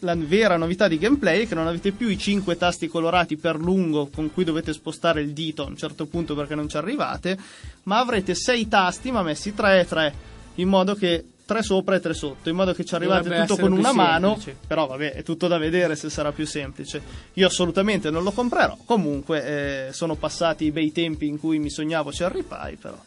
la 0.00 0.14
vera 0.14 0.56
novità 0.56 0.86
di 0.86 0.98
gameplay 0.98 1.42
è 1.42 1.48
che 1.48 1.54
non 1.54 1.66
avete 1.66 1.92
più 1.92 2.08
i 2.08 2.18
5 2.18 2.56
tasti 2.56 2.88
colorati 2.88 3.36
per 3.36 3.56
lungo 3.56 4.08
con 4.14 4.32
cui 4.32 4.44
dovete 4.44 4.72
spostare 4.72 5.22
il 5.22 5.32
dito 5.32 5.64
a 5.64 5.68
un 5.68 5.76
certo 5.76 6.06
punto 6.06 6.34
perché 6.34 6.54
non 6.54 6.68
ci 6.68 6.76
arrivate, 6.76 7.38
ma 7.84 7.98
avrete 7.98 8.34
6 8.34 8.68
tasti 8.68 9.10
ma 9.10 9.22
messi 9.22 9.54
3 9.54 9.80
e 9.80 9.86
3, 9.86 10.14
in 10.56 10.68
modo 10.68 10.94
che 10.94 11.24
3 11.46 11.62
sopra 11.62 11.96
e 11.96 12.00
3 12.00 12.14
sotto, 12.14 12.48
in 12.48 12.56
modo 12.56 12.72
che 12.72 12.84
ci 12.84 12.94
arrivate 12.94 13.24
Dovrebbe 13.24 13.46
tutto 13.46 13.60
con 13.60 13.72
una 13.72 13.92
mano, 13.92 14.40
però 14.66 14.86
vabbè 14.86 15.12
è 15.12 15.22
tutto 15.22 15.46
da 15.46 15.58
vedere 15.58 15.94
se 15.94 16.08
sarà 16.08 16.32
più 16.32 16.46
semplice. 16.46 17.02
Io 17.34 17.46
assolutamente 17.46 18.10
non 18.10 18.22
lo 18.22 18.30
comprerò, 18.30 18.76
comunque 18.84 19.88
eh, 19.88 19.92
sono 19.92 20.14
passati 20.14 20.64
i 20.64 20.70
bei 20.70 20.90
tempi 20.92 21.26
in 21.26 21.38
cui 21.38 21.58
mi 21.58 21.70
sognavo 21.70 22.10
Cherry 22.10 22.42
Pie, 22.42 22.78
però 22.80 22.98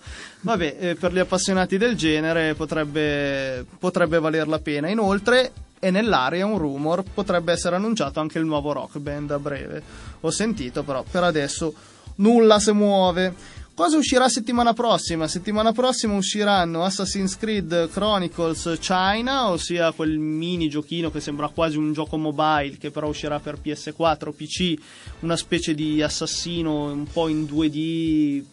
vabbè 0.42 0.76
eh, 0.80 0.96
per 0.96 1.14
gli 1.14 1.20
appassionati 1.20 1.78
del 1.78 1.96
genere 1.96 2.54
potrebbe, 2.54 3.66
potrebbe 3.80 4.20
valer 4.20 4.48
la 4.48 4.60
pena. 4.60 4.88
Inoltre 4.88 5.52
è 5.80 5.90
nell'aria 5.90 6.46
un 6.46 6.58
rumor, 6.58 7.04
potrebbe 7.12 7.52
essere 7.52 7.76
annunciato 7.76 8.20
anche 8.20 8.38
il 8.38 8.46
nuovo 8.46 8.72
rock 8.72 9.00
band 9.00 9.32
a 9.32 9.40
breve. 9.40 9.82
Ho 10.22 10.32
sentito, 10.32 10.84
però 10.84 11.04
per 11.10 11.24
adesso 11.24 11.74
nulla 12.18 12.60
si 12.60 12.72
muove. 12.72 13.56
Cosa 13.78 13.96
uscirà 13.98 14.28
settimana 14.28 14.74
prossima? 14.74 15.28
Settimana 15.28 15.72
prossima 15.72 16.16
usciranno 16.16 16.84
Assassin's 16.84 17.38
Creed 17.38 17.92
Chronicles 17.92 18.76
China, 18.80 19.52
ossia 19.52 19.92
quel 19.92 20.18
mini 20.18 20.68
giochino 20.68 21.12
che 21.12 21.20
sembra 21.20 21.50
quasi 21.50 21.78
un 21.78 21.94
gioco 21.94 22.18
mobile, 22.18 22.78
che 22.80 22.90
però 22.90 23.08
uscirà 23.08 23.40
per 23.40 23.60
PS4, 23.64 24.32
PC, 24.32 24.74
una 25.20 25.38
specie 25.38 25.76
di 25.76 26.02
assassino 26.02 26.92
un 26.92 27.06
po' 27.06 27.28
in 27.28 27.44
2D, 27.44 28.44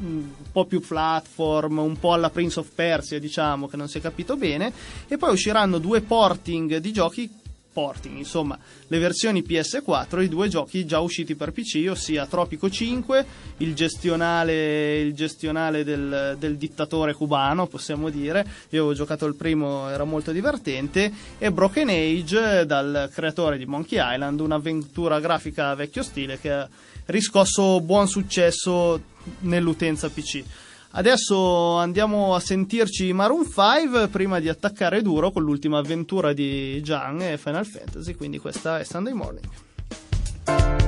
un 0.00 0.24
po' 0.50 0.64
più 0.64 0.80
platform, 0.80 1.78
un 1.78 1.96
po' 2.00 2.14
alla 2.14 2.30
Prince 2.30 2.58
of 2.58 2.68
Persia, 2.74 3.20
diciamo, 3.20 3.68
che 3.68 3.76
non 3.76 3.86
si 3.86 3.98
è 3.98 4.00
capito 4.00 4.36
bene, 4.36 4.72
e 5.06 5.16
poi 5.16 5.30
usciranno 5.30 5.78
due 5.78 6.00
porting 6.00 6.78
di 6.78 6.92
giochi 6.92 7.30
porting, 7.76 8.16
insomma, 8.16 8.58
le 8.86 8.98
versioni 8.98 9.44
PS4 9.46 10.22
i 10.22 10.28
due 10.28 10.48
giochi 10.48 10.86
già 10.86 11.00
usciti 11.00 11.34
per 11.34 11.52
PC, 11.52 11.86
ossia 11.90 12.24
Tropico 12.24 12.70
5, 12.70 13.26
il 13.58 13.74
gestionale, 13.74 14.98
il 14.98 15.12
gestionale 15.12 15.84
del, 15.84 16.36
del 16.38 16.56
dittatore 16.56 17.12
cubano, 17.12 17.66
possiamo 17.66 18.08
dire. 18.08 18.38
Io 18.70 18.80
avevo 18.80 18.94
giocato 18.94 19.26
il 19.26 19.34
primo, 19.34 19.90
era 19.90 20.04
molto 20.04 20.32
divertente, 20.32 21.12
e 21.36 21.52
Broken 21.52 21.90
Age 21.90 22.64
dal 22.64 23.10
creatore 23.12 23.58
di 23.58 23.66
Monkey 23.66 23.98
Island, 24.00 24.40
un'avventura 24.40 25.20
grafica 25.20 25.74
vecchio 25.74 26.02
stile 26.02 26.40
che 26.40 26.50
ha 26.50 26.66
riscosso 27.06 27.82
buon 27.82 28.08
successo 28.08 28.98
nell'utenza 29.40 30.08
PC. 30.08 30.44
Adesso 30.96 31.76
andiamo 31.76 32.34
a 32.34 32.40
sentirci 32.40 33.12
Maroon 33.12 33.44
5 33.44 34.08
prima 34.08 34.40
di 34.40 34.48
attaccare 34.48 35.02
duro 35.02 35.30
con 35.30 35.42
l'ultima 35.42 35.76
avventura 35.76 36.32
di 36.32 36.82
Gian 36.82 37.20
e 37.20 37.36
Final 37.36 37.66
Fantasy, 37.66 38.14
quindi 38.14 38.38
questa 38.38 38.78
è 38.78 38.84
Sunday 38.84 39.12
Morning. 39.12 40.85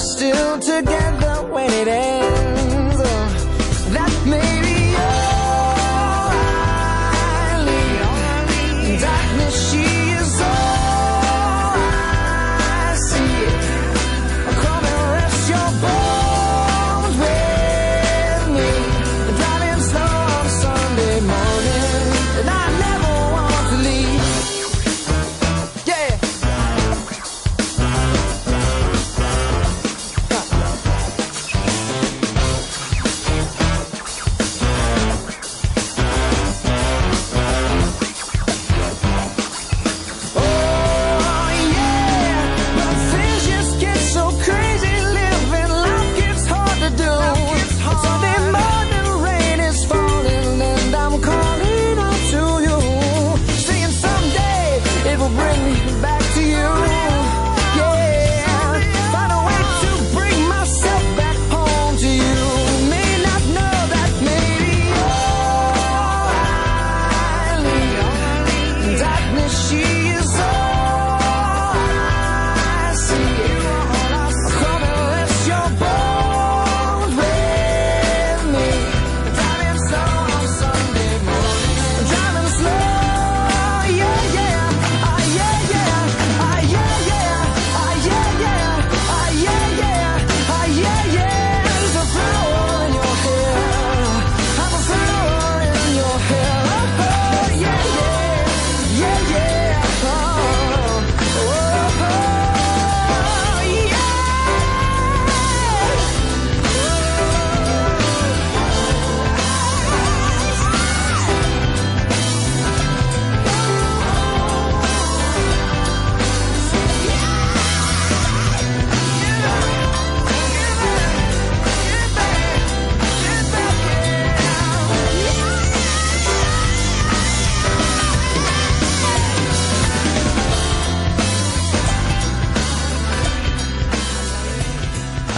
Still 0.00 0.58
together 0.58 1.46
when 1.52 1.70
it 1.70 1.88
ends. 1.88 2.19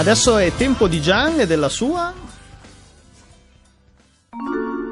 Adesso 0.02 0.36
è 0.36 0.52
tempo 0.56 0.88
di 0.88 1.00
Gian 1.00 1.38
e 1.38 1.46
della 1.46 1.68
sua. 1.68 2.12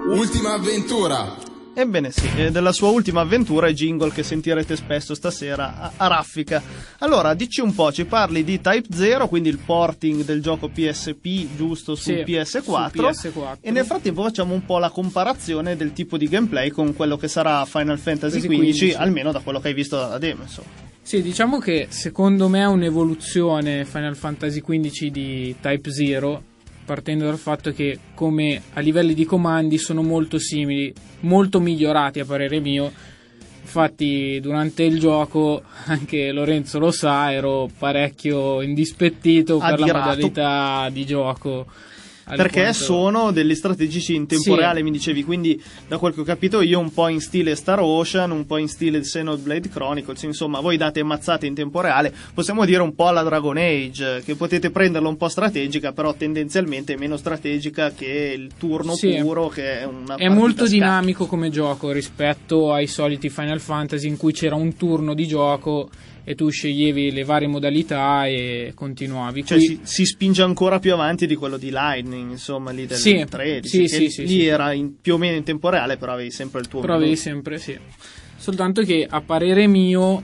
Ultima 0.06 0.52
avventura. 0.52 1.34
Ebbene 1.74 2.12
sì, 2.12 2.30
eh, 2.36 2.52
della 2.52 2.70
sua 2.70 2.90
ultima 2.90 3.22
avventura 3.22 3.66
e 3.66 3.74
jingle 3.74 4.12
che 4.12 4.22
sentirete 4.22 4.76
spesso 4.76 5.16
stasera 5.16 5.80
a, 5.80 5.92
a 5.96 6.06
raffica. 6.06 6.62
Allora, 6.98 7.34
dici 7.34 7.60
un 7.60 7.74
po', 7.74 7.90
ci 7.90 8.04
parli 8.04 8.44
di 8.44 8.60
Type 8.60 8.86
0, 8.94 9.26
quindi 9.26 9.48
il 9.48 9.58
porting 9.58 10.22
del 10.24 10.40
gioco 10.40 10.68
PSP 10.68 11.56
giusto 11.56 11.96
sul 11.96 12.22
Sì, 12.24 12.32
PS4, 12.32 13.10
sul 13.10 13.32
PS4. 13.32 13.56
e 13.62 13.70
nel 13.72 13.84
frattempo 13.86 14.22
facciamo 14.22 14.54
un 14.54 14.64
po' 14.64 14.78
la 14.78 14.90
comparazione 14.90 15.74
del 15.74 15.92
tipo 15.92 16.16
di 16.18 16.28
gameplay 16.28 16.70
con 16.70 16.94
quello 16.94 17.16
che 17.16 17.26
sarà 17.26 17.64
Final 17.64 17.98
Fantasy 17.98 18.38
XV. 18.40 18.94
almeno 18.96 19.32
da 19.32 19.40
quello 19.40 19.58
che 19.58 19.66
hai 19.68 19.74
visto 19.74 19.96
dalla 19.96 20.18
demo, 20.18 20.42
insomma. 20.42 20.68
Sì, 21.10 21.22
diciamo 21.22 21.58
che 21.58 21.88
secondo 21.90 22.46
me 22.46 22.60
è 22.60 22.66
un'evoluzione 22.66 23.84
Final 23.84 24.14
Fantasy 24.14 24.60
XV 24.60 25.06
di 25.06 25.56
Type 25.60 25.90
0, 25.90 26.42
partendo 26.84 27.24
dal 27.24 27.36
fatto 27.36 27.72
che 27.72 27.98
come 28.14 28.62
a 28.74 28.78
livelli 28.78 29.12
di 29.12 29.24
comandi 29.24 29.76
sono 29.76 30.04
molto 30.04 30.38
simili, 30.38 30.94
molto 31.22 31.58
migliorati 31.58 32.20
a 32.20 32.24
parere 32.24 32.60
mio, 32.60 32.92
Infatti, 33.62 34.40
durante 34.40 34.84
il 34.84 34.98
gioco, 35.00 35.62
anche 35.86 36.30
Lorenzo 36.30 36.78
lo 36.78 36.90
sa, 36.90 37.32
ero 37.32 37.68
parecchio 37.76 38.62
indispettito 38.62 39.58
per 39.58 39.78
la 39.80 39.86
Adirato. 39.86 39.98
modalità 39.98 40.88
di 40.90 41.06
gioco. 41.06 41.66
Perché 42.24 42.58
alquanto- 42.66 42.72
sono 42.84 43.30
degli 43.32 43.54
strategici 43.54 44.14
in 44.14 44.26
tempo 44.26 44.44
Sì. 44.44 44.54
reale, 44.54 44.82
mi 44.82 44.90
dicevi, 44.90 45.24
quindi 45.24 45.60
da 45.88 45.98
quel 45.98 46.14
che 46.14 46.20
ho 46.20 46.24
capito 46.24 46.60
io 46.60 46.78
un 46.78 46.92
po' 46.92 47.08
in 47.08 47.20
stile 47.20 47.56
Star 47.56 47.80
Ocean, 47.80 48.30
un 48.30 48.46
po' 48.46 48.56
in 48.58 48.68
stile 48.68 49.00
Xenoblade 49.00 49.68
Chronicles, 49.68 50.22
insomma 50.22 50.60
voi 50.60 50.76
date 50.76 51.02
mazzate 51.02 51.46
in 51.46 51.54
tempo 51.54 51.80
reale, 51.80 52.12
possiamo 52.32 52.64
dire 52.64 52.82
un 52.82 52.94
po' 52.94 53.08
alla 53.08 53.22
Dragon 53.22 53.56
Age, 53.56 54.22
che 54.24 54.36
potete 54.36 54.70
prenderla 54.70 55.08
un 55.08 55.16
po' 55.16 55.28
strategica, 55.28 55.92
però 55.92 56.14
tendenzialmente 56.14 56.96
meno 56.96 57.16
strategica 57.16 57.90
che 57.90 58.34
il 58.36 58.50
turno 58.56 58.94
Sì. 58.94 59.16
puro, 59.20 59.48
che 59.48 59.80
è 59.80 59.84
una 59.84 60.14
È 60.14 60.28
molto 60.28 60.62
a 60.62 60.66
scacchi. 60.66 60.78
dinamico 60.78 61.26
come 61.26 61.50
gioco 61.50 61.90
rispetto 61.90 62.72
ai 62.72 62.86
soliti 62.86 63.28
Final 63.28 63.60
Fantasy 63.60 64.06
in 64.08 64.16
cui 64.16 64.32
c'era 64.32 64.54
un 64.54 64.76
turno 64.76 65.14
di 65.14 65.26
gioco 65.26 65.90
e 66.24 66.34
tu 66.34 66.48
sceglievi 66.48 67.10
le 67.12 67.24
varie 67.24 67.48
modalità 67.48 68.26
e 68.26 68.72
continuavi. 68.74 69.44
Cioè 69.44 69.58
Qui- 69.58 69.66
si, 69.66 69.80
si 69.82 70.04
spinge 70.04 70.42
ancora 70.42 70.78
più 70.78 70.92
avanti 70.92 71.26
di 71.26 71.34
quello 71.34 71.56
di 71.56 71.70
Lightning, 71.70 72.30
insomma, 72.30 72.70
lì 72.70 72.86
del 72.86 72.98
Sì, 72.98 73.24
13, 73.28 73.68
sì, 73.68 73.88
sì, 73.88 74.10
sì, 74.10 74.26
lì 74.26 74.46
era 74.46 74.72
in- 74.72 75.00
più 75.00 75.14
o 75.14 75.18
meno 75.18 75.36
in 75.36 75.42
tempo 75.44 75.68
reale, 75.68 75.96
però 75.96 76.12
avevi 76.12 76.30
sempre 76.30 76.60
il 76.60 76.68
tuo 76.68 76.80
Però 76.80 76.94
avevi 76.94 77.16
sempre, 77.16 77.58
sì. 77.58 77.76
Soltanto 78.36 78.82
che 78.82 79.06
a 79.08 79.20
parere 79.20 79.66
mio, 79.66 80.22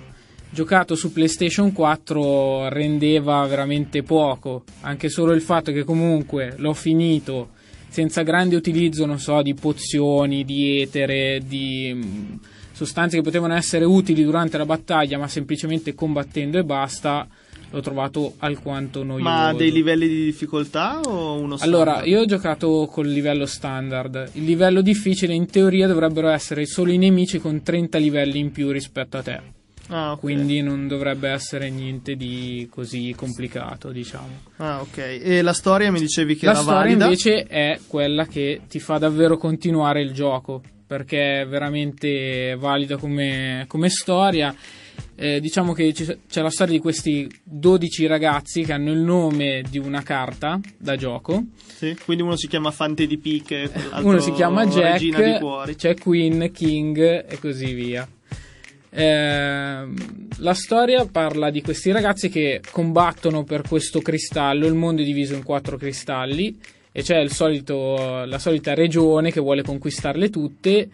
giocato 0.50 0.94
su 0.94 1.12
PlayStation 1.12 1.72
4 1.72 2.68
rendeva 2.68 3.44
veramente 3.46 4.02
poco. 4.02 4.64
Anche 4.80 5.08
solo 5.08 5.32
il 5.32 5.42
fatto 5.42 5.72
che 5.72 5.84
comunque 5.84 6.54
l'ho 6.56 6.72
finito 6.72 7.50
senza 7.88 8.22
grande 8.22 8.56
utilizzo, 8.56 9.06
non 9.06 9.18
so, 9.18 9.42
di 9.42 9.54
pozioni, 9.54 10.44
di 10.44 10.80
etere, 10.82 11.40
di 11.46 11.92
mh, 11.94 12.40
sostanze 12.76 13.16
che 13.16 13.22
potevano 13.22 13.54
essere 13.54 13.86
utili 13.86 14.22
durante 14.22 14.58
la 14.58 14.66
battaglia, 14.66 15.16
ma 15.16 15.26
semplicemente 15.28 15.94
combattendo 15.94 16.58
e 16.58 16.64
basta. 16.64 17.26
L'ho 17.70 17.80
trovato 17.80 18.34
alquanto 18.38 19.02
noioso. 19.02 19.24
Ma 19.28 19.52
dei 19.52 19.72
livelli 19.72 20.06
di 20.06 20.24
difficoltà 20.24 21.00
o 21.00 21.32
uno 21.40 21.56
Allora, 21.60 21.92
standard? 21.94 22.06
io 22.06 22.20
ho 22.20 22.24
giocato 22.26 22.88
col 22.90 23.08
livello 23.08 23.44
standard. 23.44 24.30
Il 24.34 24.44
livello 24.44 24.82
difficile 24.82 25.34
in 25.34 25.46
teoria 25.46 25.88
dovrebbero 25.88 26.28
essere 26.28 26.64
solo 26.66 26.92
i 26.92 26.98
nemici 26.98 27.38
con 27.40 27.62
30 27.62 27.98
livelli 27.98 28.38
in 28.38 28.52
più 28.52 28.70
rispetto 28.70 29.16
a 29.16 29.22
te. 29.22 29.40
Ah, 29.88 30.12
ok. 30.12 30.20
Quindi 30.20 30.62
non 30.62 30.86
dovrebbe 30.86 31.28
essere 31.28 31.68
niente 31.70 32.14
di 32.14 32.68
così 32.70 33.12
complicato, 33.16 33.90
diciamo. 33.90 34.28
Ah, 34.58 34.80
ok. 34.80 34.98
E 34.98 35.42
la 35.42 35.52
storia 35.52 35.90
mi 35.90 35.98
dicevi 36.00 36.36
che 36.36 36.46
La 36.46 36.52
era 36.52 36.60
storia 36.60 36.80
valida? 36.82 37.04
invece 37.04 37.42
è 37.44 37.78
quella 37.88 38.26
che 38.26 38.60
ti 38.68 38.78
fa 38.78 38.98
davvero 38.98 39.36
continuare 39.38 40.02
il 40.02 40.12
gioco, 40.12 40.62
perché 40.86 41.42
è 41.42 41.46
veramente 41.46 42.54
valida 42.58 42.96
come, 42.96 43.64
come 43.66 43.88
storia. 43.88 44.54
Eh, 45.18 45.40
diciamo 45.40 45.72
che 45.72 45.92
c'è 45.92 46.42
la 46.42 46.50
storia 46.50 46.74
di 46.74 46.80
questi 46.80 47.28
12 47.42 48.06
ragazzi 48.06 48.62
che 48.62 48.72
hanno 48.72 48.92
il 48.92 48.98
nome 48.98 49.62
di 49.68 49.78
una 49.78 50.02
carta 50.02 50.60
da 50.76 50.96
gioco. 50.96 51.42
Sì, 51.66 51.96
Quindi 52.04 52.22
uno 52.22 52.36
si 52.36 52.48
chiama 52.48 52.70
Fante 52.70 53.06
di 53.06 53.18
Picche, 53.18 53.70
quell'altro 53.70 54.08
Uno 54.08 54.18
si 54.18 54.32
chiama 54.32 54.66
Jack, 54.66 55.74
c'è 55.74 55.96
Queen, 55.96 56.50
King 56.52 56.98
e 57.28 57.38
così 57.38 57.72
via. 57.72 58.06
Ehm, 58.90 59.94
la 60.38 60.54
storia 60.54 61.06
parla 61.06 61.50
di 61.50 61.60
questi 61.60 61.92
ragazzi 61.92 62.30
che 62.30 62.62
combattono 62.70 63.44
per 63.44 63.62
questo 63.68 64.00
cristallo. 64.00 64.66
Il 64.66 64.74
mondo 64.74 65.02
è 65.02 65.04
diviso 65.04 65.34
in 65.34 65.42
quattro 65.42 65.76
cristalli 65.76 66.58
e 66.98 67.02
c'è 67.02 67.18
il 67.18 67.30
solito- 67.30 68.24
la 68.24 68.38
solita 68.38 68.72
regione 68.72 69.30
che 69.30 69.40
vuole 69.40 69.60
conquistarle 69.62 70.30
tutte. 70.30 70.88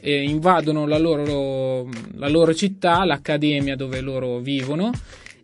e 0.00 0.22
invadono 0.22 0.86
la 0.86 0.96
loro, 0.96 1.88
la 2.14 2.28
loro 2.28 2.54
città, 2.54 3.04
l'accademia 3.04 3.74
dove 3.74 4.00
loro 4.00 4.38
vivono 4.38 4.92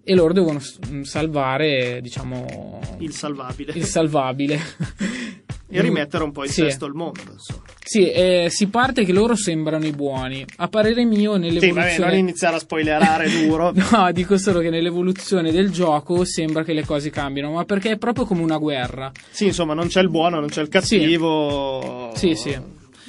e 0.05 0.15
loro 0.15 0.33
devono 0.33 0.61
s- 0.61 0.79
salvare, 1.03 1.99
diciamo, 2.01 2.79
Il 2.99 3.13
salvabile. 3.13 3.73
il 3.75 3.85
salvabile. 3.85 4.61
e 5.69 5.81
rimettere 5.81 6.23
un 6.23 6.31
po' 6.31 6.45
in 6.45 6.51
Sì. 6.51 6.61
sesto 6.61 6.87
il 6.87 6.93
mondo, 6.95 7.21
insomma. 7.33 7.64
Sì, 7.87 8.11
eh, 8.11 8.47
si 8.49 8.69
parte 8.69 9.05
che 9.05 9.13
loro 9.13 9.37
sembrano 9.37 9.85
i 9.85 9.91
buoni. 9.93 10.43
A 10.57 10.69
parere 10.69 11.05
mio, 11.05 11.35
Sì, 11.35 11.39
vabbè, 11.39 11.39
nell'evoluzione. 11.39 12.11
non 12.11 12.19
iniziare 12.19 12.57
a 12.57 12.59
spoilerare 12.59 13.29
duro. 13.29 13.73
No, 13.93 14.11
dico 14.11 14.39
solo 14.39 14.61
che 14.61 14.71
nell'evoluzione 14.71 15.53
del 15.53 15.71
gioco 15.71 16.25
sembra 16.25 16.65
che 16.65 16.73
le 16.73 16.85
cose 16.85 17.11
cambino, 17.11 17.51
ma 17.53 17.65
perché 17.65 17.91
è 17.93 17.99
proprio 17.99 18.25
come 18.25 18.41
una 18.41 18.57
guerra. 18.57 19.13
Sì, 19.31 19.47
insomma, 19.47 19.75
non 19.75 19.89
c'è 19.89 20.01
il 20.01 20.09
buono, 20.09 20.41
non 20.41 20.49
c'è 20.49 20.63
il 20.63 20.69
cattivo. 20.69 22.11
Sì, 22.15 22.35
sì. 22.35 22.59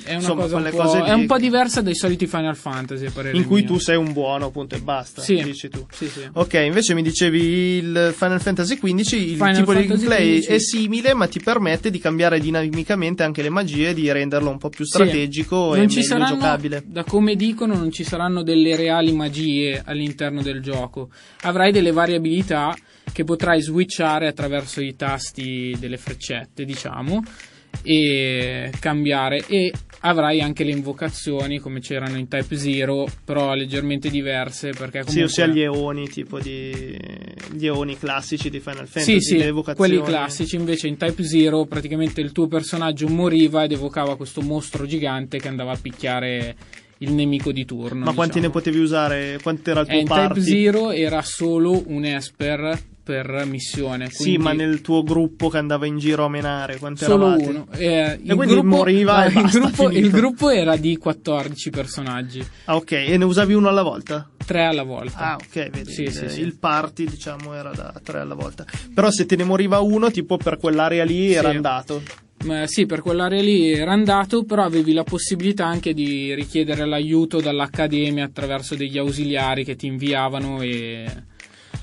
È 0.05 0.09
una 0.11 0.19
Insomma, 0.19 0.41
cosa 0.43 0.55
un 0.57 0.63
po', 0.69 0.77
cose 0.77 1.03
è 1.03 1.11
un 1.13 1.25
po' 1.25 1.37
diversa 1.39 1.81
dai 1.81 1.95
soliti 1.95 2.27
Final 2.27 2.55
Fantasy, 2.55 3.07
a 3.07 3.11
parere 3.11 3.35
In 3.35 3.45
cui 3.45 3.61
mio. 3.63 3.71
tu 3.71 3.79
sei 3.79 3.95
un 3.95 4.13
buono, 4.13 4.51
punto 4.51 4.75
e 4.75 4.79
basta. 4.79 5.21
Sì. 5.21 5.41
Dici 5.41 5.67
tu. 5.67 5.83
Sì, 5.91 6.07
sì. 6.07 6.21
Ok, 6.33 6.53
invece 6.65 6.93
mi 6.93 7.01
dicevi 7.01 7.39
il 7.77 8.13
Final 8.15 8.39
Fantasy 8.39 8.77
XV, 8.77 8.87
il 8.87 9.35
Final 9.35 9.55
tipo 9.55 9.73
di 9.73 9.79
Fantasy 9.87 10.05
gameplay 10.05 10.39
XV. 10.41 10.49
è 10.49 10.59
simile, 10.59 11.13
ma 11.15 11.27
ti 11.27 11.39
permette 11.39 11.89
di 11.89 11.97
cambiare 11.99 12.39
dinamicamente 12.39 13.23
anche 13.23 13.41
le 13.41 13.49
magie 13.49 13.89
e 13.89 13.93
di 13.95 14.11
renderlo 14.11 14.49
un 14.51 14.57
po' 14.59 14.69
più 14.69 14.85
Sì. 14.85 14.91
strategico 14.91 15.73
e 15.73 15.79
non 15.79 15.89
ci 15.89 15.95
meglio 15.97 16.07
saranno, 16.09 16.35
giocabile. 16.35 16.83
Da 16.85 17.03
come 17.03 17.35
dicono, 17.35 17.75
non 17.75 17.91
ci 17.91 18.03
saranno 18.03 18.43
delle 18.43 18.75
reali 18.75 19.11
magie 19.11 19.81
all'interno 19.83 20.41
del 20.43 20.61
gioco. 20.61 21.09
Avrai 21.41 21.71
delle 21.71 21.91
variabilità 21.91 22.75
che 23.11 23.23
potrai 23.23 23.61
switchare 23.61 24.27
attraverso 24.27 24.81
i 24.81 24.95
tasti 24.95 25.75
delle 25.79 25.97
freccette, 25.97 26.65
diciamo, 26.65 27.23
e 27.83 28.71
cambiare. 28.79 29.43
E 29.47 29.71
avrai 30.05 30.39
anche 30.41 30.63
le 30.63 30.71
invocazioni 30.71 31.57
come 31.59 31.79
c'erano 31.79 32.17
in 32.17 32.27
Type 32.27 32.55
Zero, 32.55 33.07
però 33.23 33.53
leggermente 33.55 34.09
diverse 34.09 34.69
perché 34.69 34.99
comunque... 34.99 35.11
Sì, 35.13 35.21
ossia 35.21 35.47
gli 35.47 35.61
eoni, 35.61 36.07
tipo 36.07 36.39
di 36.39 36.97
gli 37.51 37.65
eoni 37.65 37.97
classici 37.97 38.49
di 38.49 38.59
Final 38.59 38.87
Fantasy, 38.87 39.19
Sì, 39.19 39.19
sì, 39.19 39.37
le 39.37 39.45
evocazioni. 39.45 39.89
quelli 39.89 40.03
classici. 40.03 40.55
Invece 40.55 40.87
in 40.87 40.97
Type 40.97 41.23
Zero 41.23 41.65
praticamente 41.65 42.21
il 42.21 42.31
tuo 42.31 42.47
personaggio 42.47 43.07
moriva 43.07 43.63
ed 43.63 43.71
evocava 43.71 44.15
questo 44.15 44.41
mostro 44.41 44.85
gigante 44.85 45.39
che 45.39 45.47
andava 45.47 45.71
a 45.71 45.77
picchiare 45.81 46.55
il 46.99 47.11
nemico 47.13 47.51
di 47.51 47.65
turno. 47.65 48.05
Ma 48.05 48.13
quanti 48.13 48.39
ne 48.39 48.47
diciamo. 48.47 48.53
potevi 48.53 48.79
usare? 48.79 49.39
Quanto 49.41 49.69
era 49.69 49.81
il 49.81 49.87
Eh, 49.87 49.89
tuo 49.91 49.99
in 49.99 50.07
party? 50.07 50.41
Type 50.41 50.45
Zero 50.57 50.91
era 50.91 51.21
solo 51.21 51.83
un 51.87 52.05
Esper 52.05 52.79
per 53.05 53.45
missione. 53.45 54.09
Sì, 54.09 54.37
ma 54.37 54.51
nel 54.53 54.81
tuo 54.81 55.03
gruppo 55.03 55.47
che 55.49 55.59
andava 55.59 55.85
in 55.85 55.99
giro 55.99 56.25
a 56.25 56.29
menare, 56.29 56.77
quanti 56.77 57.03
solo 57.03 57.27
eravate? 57.33 57.43
uno. 57.49 57.67
Eh, 57.77 58.19
il 58.23 58.33
quindi 58.35 58.53
gruppo, 58.55 58.67
moriva 58.67 59.25
e 59.25 59.27
il, 59.27 59.33
basta, 59.35 59.59
gruppo, 59.59 59.87
finito. 59.89 60.05
il 60.07 60.09
gruppo 60.11 60.49
era 60.49 60.75
di 60.75 60.97
14 60.97 61.69
personaggi, 61.69 62.43
Ah, 62.65 62.75
ok, 62.75 62.91
e 62.93 63.15
ne 63.17 63.25
usavi 63.25 63.53
uno 63.53 63.67
alla 63.69 63.83
volta? 63.83 64.27
tre 64.43 64.63
alla 64.65 64.81
volta. 64.83 65.17
Ah, 65.19 65.35
ok, 65.35 65.69
vedi. 65.69 65.91
Sì, 65.91 66.03
il, 66.03 66.11
sì, 66.13 66.29
sì. 66.29 66.39
il 66.41 66.57
party, 66.57 67.05
diciamo, 67.05 67.53
era 67.53 67.71
da 67.75 67.93
tre 68.03 68.19
alla 68.19 68.33
volta. 68.35 68.65
Però 68.93 69.11
se 69.11 69.25
te 69.27 69.35
ne 69.35 69.43
moriva 69.43 69.79
uno, 69.81 70.09
tipo 70.09 70.37
per 70.37 70.57
quell'area 70.57 71.03
lì 71.03 71.31
era 71.31 71.49
andato. 71.49 72.01
Ma 72.45 72.67
sì, 72.67 72.85
per 72.85 73.01
quell'area 73.01 73.41
lì 73.41 73.71
era 73.71 73.91
andato, 73.91 74.43
però 74.43 74.63
avevi 74.63 74.93
la 74.93 75.03
possibilità 75.03 75.65
anche 75.65 75.93
di 75.93 76.33
richiedere 76.35 76.85
l'aiuto 76.85 77.41
dall'accademia 77.41 78.23
attraverso 78.23 78.75
degli 78.75 78.99
ausiliari 78.99 79.63
che 79.63 79.75
ti 79.75 79.87
inviavano 79.87 80.61
e 80.61 81.05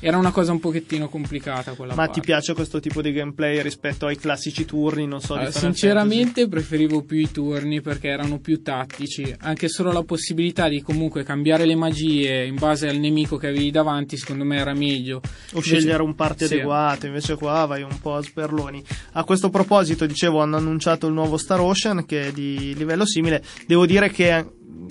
era 0.05 0.19
una 0.19 0.33
cosa 0.33 0.51
un 0.51 0.59
pochettino 0.59 1.09
complicata 1.09 1.75
quella 1.75 1.95
Ma 1.95 2.07
parte. 2.07 2.21
ti 2.21 2.27
piace 2.27 2.55
questo 2.55 2.81
tipo 2.81 3.01
di 3.01 3.12
gameplay 3.12 3.62
rispetto 3.62 4.07
ai 4.07 4.17
classici 4.17 4.65
turni, 4.65 5.07
non 5.07 5.21
so, 5.21 5.35
Final 5.37 5.53
sinceramente 5.53 6.49
preferivo 6.49 7.03
più 7.05 7.19
i 7.19 7.31
turni 7.31 7.81
perché 7.81 8.09
erano 8.09 8.41
più 8.41 8.62
tattici. 8.62 9.33
Anche 9.41 9.69
solo 9.69 9.93
la 9.93 10.03
possibilità 10.03 10.69
di 10.69 10.83
comunque 10.83 11.23
cambiare 11.23 11.65
le 11.67 11.77
magie 11.77 12.45
in 12.45 12.57
base 12.57 12.88
al 12.88 12.97
nemico 12.97 13.37
che 13.37 13.47
avevi 13.47 13.71
davanti, 13.71 14.17
secondo 14.17 14.45
me 14.45 14.57
era 14.57 14.75
meglio. 14.75 15.21
o 15.53 15.61
scegliere 15.61 16.03
un 16.03 16.15
party 16.17 16.47
Sì. 16.47 16.55
adeguato, 16.55 17.07
invece 17.07 17.37
qua 17.37 17.65
vai 17.67 17.83
un 17.83 18.01
po' 18.01 18.17
a 18.17 18.23
sperloni. 18.23 18.83
A 19.12 19.23
questo 19.25 19.51
proposito, 19.51 20.05
dicevo, 20.07 20.41
hanno 20.41 20.57
annunciato 20.57 21.07
il 21.07 21.12
nuovo 21.12 21.37
Star 21.37 21.61
Ocean 21.61 22.05
che 22.07 22.29
è 22.29 22.33
di 22.33 22.75
livello 22.75 23.07
simile. 23.07 23.43
Devo 23.67 23.87
dire 23.87 24.11
che 24.11 24.45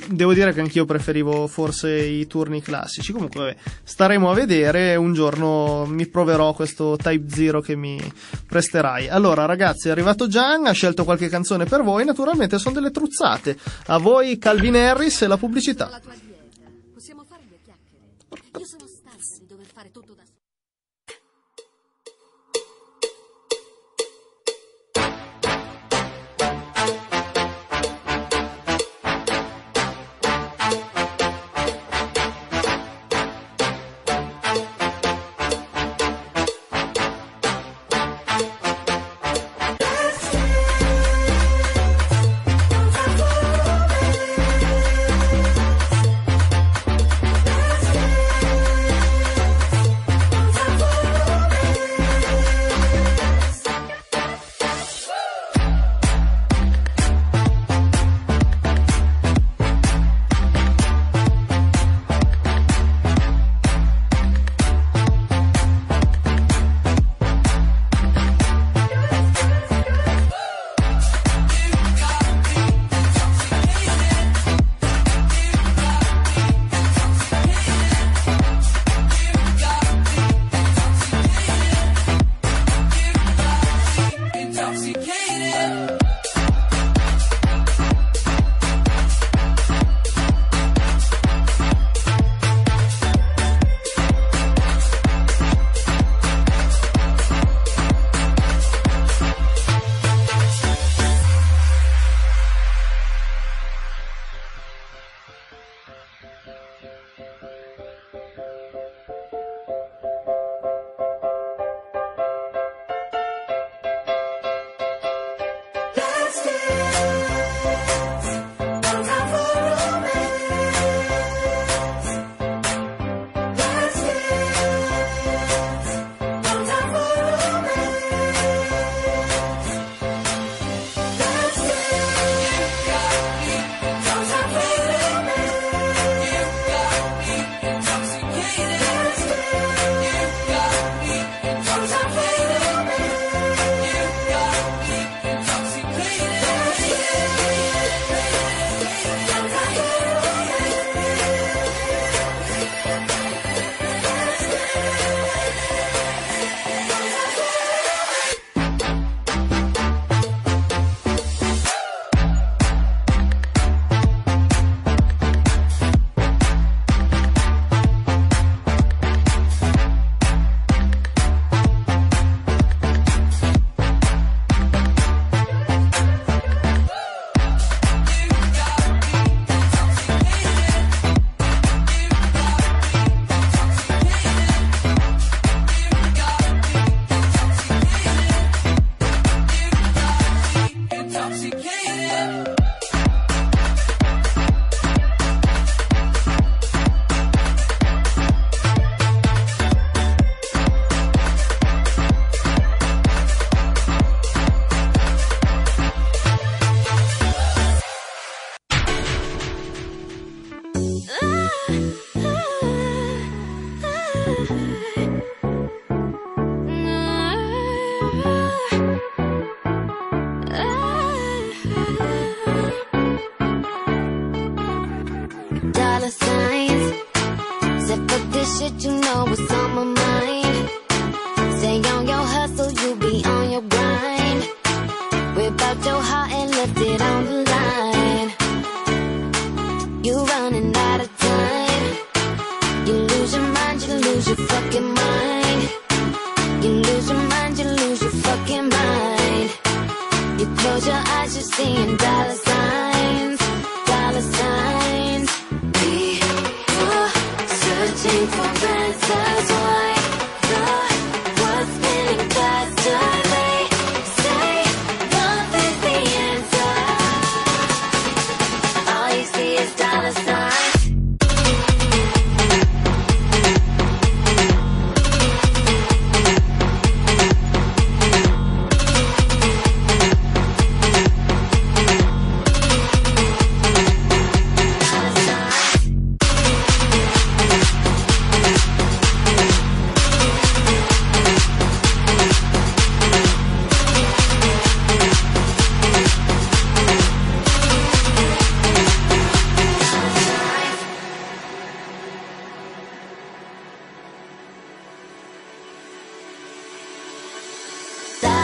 devo 0.10 0.34
dire 0.34 0.54
che 0.54 0.62
anch'io 0.62 0.86
preferivo 0.86 1.48
forse 1.48 1.92
i 2.00 2.28
turni 2.28 2.62
classici. 2.62 3.12
Comunque, 3.12 3.40
vabbè, 3.40 3.56
staremo 3.84 4.30
a 4.30 4.34
vedere. 4.34 4.96
Un 4.96 5.14
giorno 5.14 5.86
mi 5.86 6.08
proverò 6.08 6.54
questo 6.54 6.98
Type 6.98 7.34
Zero 7.34 7.62
che 7.62 7.76
mi 7.76 8.00
presterai. 8.48 9.10
Allora, 9.10 9.46
ragazzi, 9.46 9.88
è 9.88 9.92
arrivato 9.92 10.28
Gian, 10.28 10.66
ha 10.66 10.72
scelto 10.72 11.04
qualche 11.04 11.30
canzone 11.30 11.66
per 11.66 11.84
voi. 11.84 12.06
Naturalmente 12.06 12.58
sono 12.60 12.76
delle 12.76 12.92
truzzate. 12.92 13.58
A 13.88 13.98
voi 13.98 14.38
Calvin 14.38 14.76
Harris 14.76 15.22
e 15.22 15.28
la 15.28 15.38
pubblicità. 15.38 16.02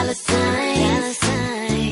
dollar 0.08 0.14
signs. 0.14 1.18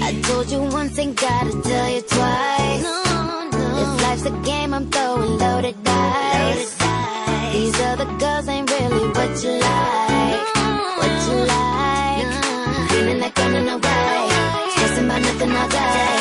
I 0.02 0.20
told 0.22 0.50
you 0.50 0.60
once, 0.62 0.98
and 0.98 1.16
gotta 1.16 1.52
tell 1.62 1.90
you 1.90 2.02
twice. 2.02 2.82
No, 2.82 3.48
no. 3.52 3.74
This 3.76 4.02
life's 4.02 4.26
a 4.26 4.30
game, 4.44 4.74
I'm 4.74 4.90
throwing 4.90 5.38
loaded 5.38 5.76
dice. 5.84 6.56
Loaded 6.56 6.78
dice. 6.78 7.52
These 7.52 7.80
other 7.80 8.08
girls 8.18 8.48
ain't 8.48 8.70
really 8.70 9.08
what 9.16 9.32
you 9.44 9.52
like. 9.68 10.44
No, 10.56 10.68
what 11.00 11.14
you 11.28 11.36
like. 11.54 12.26
No. 12.32 12.86
Feeling 12.90 13.20
like 13.20 13.38
running 13.38 13.68
away. 13.68 14.28
Stressing 14.72 15.04
about 15.06 15.20
nothing 15.22 15.52
all 15.60 15.68
day. 15.68 16.16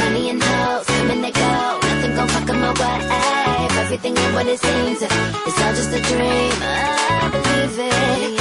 Money 0.00 0.30
and 0.30 0.42
hoes, 0.42 0.86
come 0.86 1.10
and 1.10 1.24
they 1.24 1.32
go. 1.32 1.52
Nothing 1.88 2.14
gon' 2.16 2.28
fuck 2.28 2.50
up 2.50 2.56
my 2.56 2.70
away. 2.74 2.98
Everything 3.82 4.16
ain't 4.18 4.34
what 4.34 4.46
it 4.46 4.58
seems. 4.58 5.00
It's 5.02 5.60
all 5.62 5.74
just 5.78 5.92
a 5.98 6.00
dream. 6.10 6.52
I 7.22 7.28
believe 7.30 7.78
it. 7.78 8.35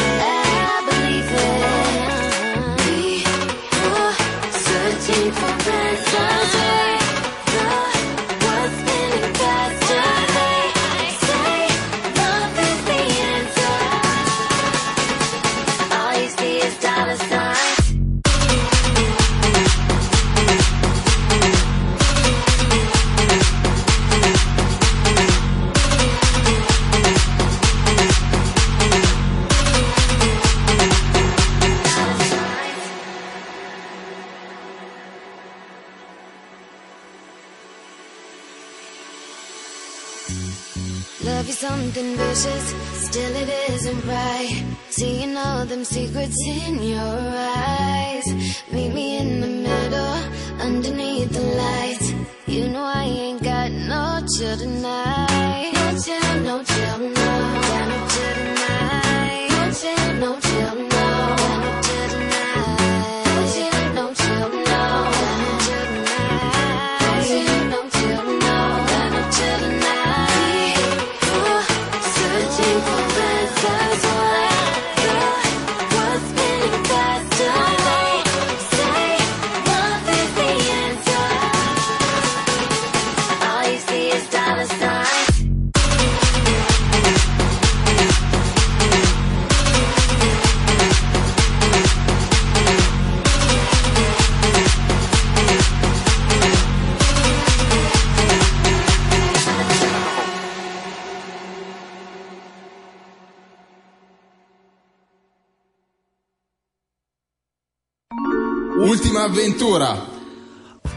Avventura. 109.46 110.14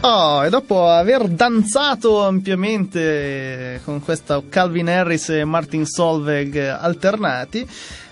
Oh, 0.01 0.43
e 0.43 0.49
dopo 0.49 0.89
aver 0.89 1.29
danzato 1.29 2.25
ampiamente 2.25 3.79
con 3.85 4.01
questa 4.01 4.43
Calvin 4.49 4.89
Harris 4.89 5.29
e 5.29 5.45
Martin 5.45 5.85
Solveig 5.85 6.57
alternati, 6.57 7.69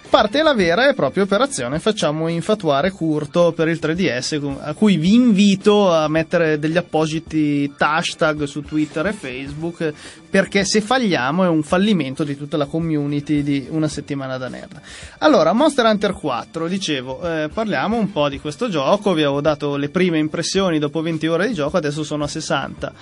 parte 0.08 0.42
la 0.42 0.54
vera 0.54 0.88
e 0.88 0.94
propria 0.94 1.24
operazione. 1.24 1.78
Facciamo 1.78 2.28
infatuare 2.28 2.90
Curto 2.90 3.52
per 3.52 3.68
il 3.68 3.78
3DS, 3.80 4.40
con- 4.40 4.58
a 4.60 4.74
cui 4.74 4.96
vi 4.96 5.14
invito 5.14 5.92
a 5.92 6.08
mettere 6.08 6.58
degli 6.58 6.76
appositi 6.76 7.72
hashtag 7.76 8.44
su 8.44 8.62
Twitter 8.62 9.06
e 9.06 9.12
Facebook, 9.12 9.92
perché 10.28 10.64
se 10.64 10.80
falliamo 10.80 11.44
è 11.44 11.48
un 11.48 11.62
fallimento 11.62 12.24
di 12.24 12.36
tutta 12.36 12.56
la 12.56 12.66
community 12.66 13.42
di 13.42 13.66
una 13.70 13.88
settimana 13.88 14.36
da 14.38 14.48
nerd. 14.48 14.80
Allora, 15.18 15.52
Monster 15.52 15.84
Hunter 15.84 16.12
4, 16.12 16.68
dicevo, 16.68 17.20
eh, 17.22 17.48
parliamo 17.52 17.96
un 17.96 18.12
po' 18.12 18.28
di 18.28 18.40
questo 18.40 18.68
gioco, 18.68 19.12
vi 19.12 19.22
avevo 19.22 19.40
dato 19.40 19.76
le 19.76 19.88
prime 19.88 20.18
impressioni 20.18 20.78
dopo 20.78 21.00
20 21.00 21.26
ore 21.26 21.48
di 21.48 21.54
gioco, 21.54 21.76
adesso 21.76 22.02
sono 22.04 22.24
a 22.24 22.28
60. 22.28 22.92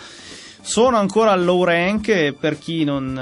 Sono 0.66 0.96
ancora 0.96 1.33
al 1.33 1.44
low 1.44 1.62
rank 1.62 2.09
e 2.09 2.33
per 2.33 2.59
chi 2.59 2.85
non, 2.85 3.12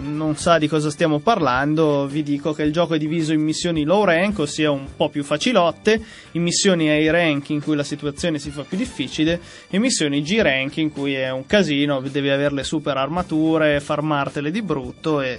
non 0.00 0.36
sa 0.36 0.56
di 0.56 0.68
cosa 0.68 0.90
stiamo 0.90 1.18
parlando 1.18 2.06
vi 2.06 2.22
dico 2.22 2.54
che 2.54 2.62
il 2.62 2.72
gioco 2.72 2.94
è 2.94 2.98
diviso 2.98 3.34
in 3.34 3.42
missioni 3.42 3.84
low 3.84 4.04
rank, 4.04 4.38
ossia 4.38 4.70
un 4.70 4.86
po' 4.96 5.10
più 5.10 5.22
facilotte, 5.22 6.02
in 6.32 6.42
missioni 6.42 6.86
high 6.86 7.10
rank 7.10 7.50
in 7.50 7.62
cui 7.62 7.76
la 7.76 7.84
situazione 7.84 8.38
si 8.38 8.48
fa 8.48 8.64
più 8.64 8.78
difficile 8.78 9.38
e 9.68 9.78
missioni 9.78 10.22
G 10.22 10.40
rank 10.40 10.78
in 10.78 10.90
cui 10.90 11.12
è 11.12 11.30
un 11.30 11.44
casino, 11.44 12.00
devi 12.00 12.30
avere 12.30 12.54
le 12.54 12.64
super 12.64 12.96
armature, 12.96 13.80
farmartele 13.80 14.50
di 14.50 14.62
brutto 14.62 15.20
e, 15.20 15.38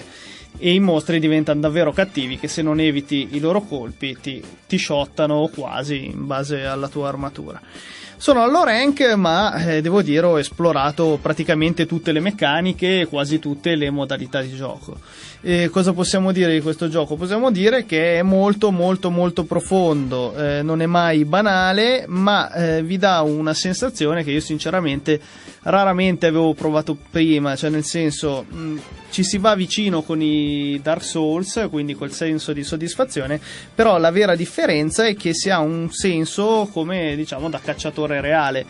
e 0.55 0.71
i 0.71 0.79
mostri 0.79 1.19
diventano 1.19 1.62
davvero 1.62 1.91
cattivi 1.91 2.38
che 2.38 2.47
se 2.47 2.62
non 2.62 2.79
eviti 2.79 3.29
i 3.31 3.39
loro 3.39 3.62
colpi 3.62 4.15
ti, 4.21 4.41
ti 4.67 4.77
shottano 4.77 5.49
quasi 5.51 6.05
in 6.05 6.27
base 6.27 6.63
alla 6.63 6.89
tua 6.89 7.07
armatura. 7.07 7.59
Sono 8.19 8.43
allo 8.43 8.65
rank, 8.65 9.13
ma 9.13 9.53
eh, 9.63 9.82
devo 9.82 10.01
dire 10.01 10.25
ho 10.25 10.38
esplorato 10.38 11.17
praticamente 11.21 11.86
tutte 11.86 12.12
le 12.12 12.19
meccaniche 12.19 12.99
e 12.99 13.05
quasi 13.05 13.39
tutte 13.39 13.75
le 13.75 13.89
modalità 13.91 14.41
di 14.41 14.53
gioco. 14.53 14.97
E 15.41 15.69
cosa 15.69 15.93
possiamo 15.93 16.34
dire 16.34 16.52
di 16.52 16.60
questo 16.60 16.89
gioco? 16.89 17.15
Possiamo 17.15 17.49
dire 17.49 17.86
che 17.86 18.19
è 18.19 18.21
molto 18.23 18.71
molto 18.71 19.10
molto 19.10 19.45
profondo, 19.45 20.36
eh, 20.36 20.62
non 20.62 20.82
è 20.82 20.86
mai 20.86 21.23
banale, 21.23 22.04
ma 22.08 22.52
eh, 22.52 22.84
vi 22.84 22.97
dà 22.97 23.21
una 23.21 23.54
sensazione 23.54 24.25
che 24.25 24.32
io 24.32 24.41
sinceramente 24.41 25.17
raramente 25.62 26.25
avevo 26.25 26.54
provato 26.54 26.97
prima, 27.10 27.56
cioè 27.56 27.69
nel 27.69 27.86
senso 27.86 28.43
mh, 28.49 28.80
ci 29.12 29.23
si 29.23 29.38
va 29.38 29.56
vicino 29.56 30.02
con 30.02 30.21
i 30.21 30.78
Dark 30.84 31.04
Souls, 31.04 31.67
quindi 31.69 31.95
col 31.95 32.12
senso 32.12 32.52
di 32.52 32.63
soddisfazione, 32.65 33.39
però 33.73 33.97
la 33.97 34.12
vera 34.12 34.36
differenza 34.36 35.06
è 35.06 35.15
che 35.15 35.34
si 35.34 35.49
ha 35.49 35.60
un 35.60 35.89
senso 35.89 36.67
come 36.69 37.15
diciamo 37.15 37.49
da 37.49 37.62
cacciatore 37.63 38.19
reale 38.19 38.65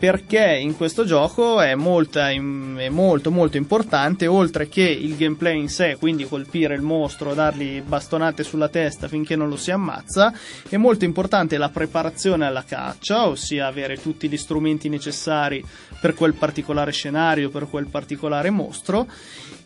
perché 0.00 0.56
in 0.58 0.78
questo 0.78 1.04
gioco 1.04 1.60
è, 1.60 1.74
molta, 1.74 2.30
è 2.30 2.38
molto 2.38 3.30
molto 3.30 3.58
importante 3.58 4.26
oltre 4.26 4.66
che 4.66 4.80
il 4.80 5.14
gameplay 5.14 5.58
in 5.58 5.68
sé 5.68 5.96
quindi 5.98 6.26
colpire 6.26 6.74
il 6.74 6.80
mostro 6.80 7.34
dargli 7.34 7.82
bastonate 7.82 8.42
sulla 8.42 8.70
testa 8.70 9.08
finché 9.08 9.36
non 9.36 9.50
lo 9.50 9.58
si 9.58 9.70
ammazza 9.70 10.32
è 10.66 10.78
molto 10.78 11.04
importante 11.04 11.58
la 11.58 11.68
preparazione 11.68 12.46
alla 12.46 12.64
caccia 12.64 13.28
ossia 13.28 13.66
avere 13.66 14.00
tutti 14.00 14.26
gli 14.26 14.38
strumenti 14.38 14.88
necessari 14.88 15.62
per 16.00 16.14
quel 16.14 16.32
particolare 16.32 16.92
scenario 16.92 17.50
per 17.50 17.68
quel 17.68 17.88
particolare 17.88 18.48
mostro 18.48 19.06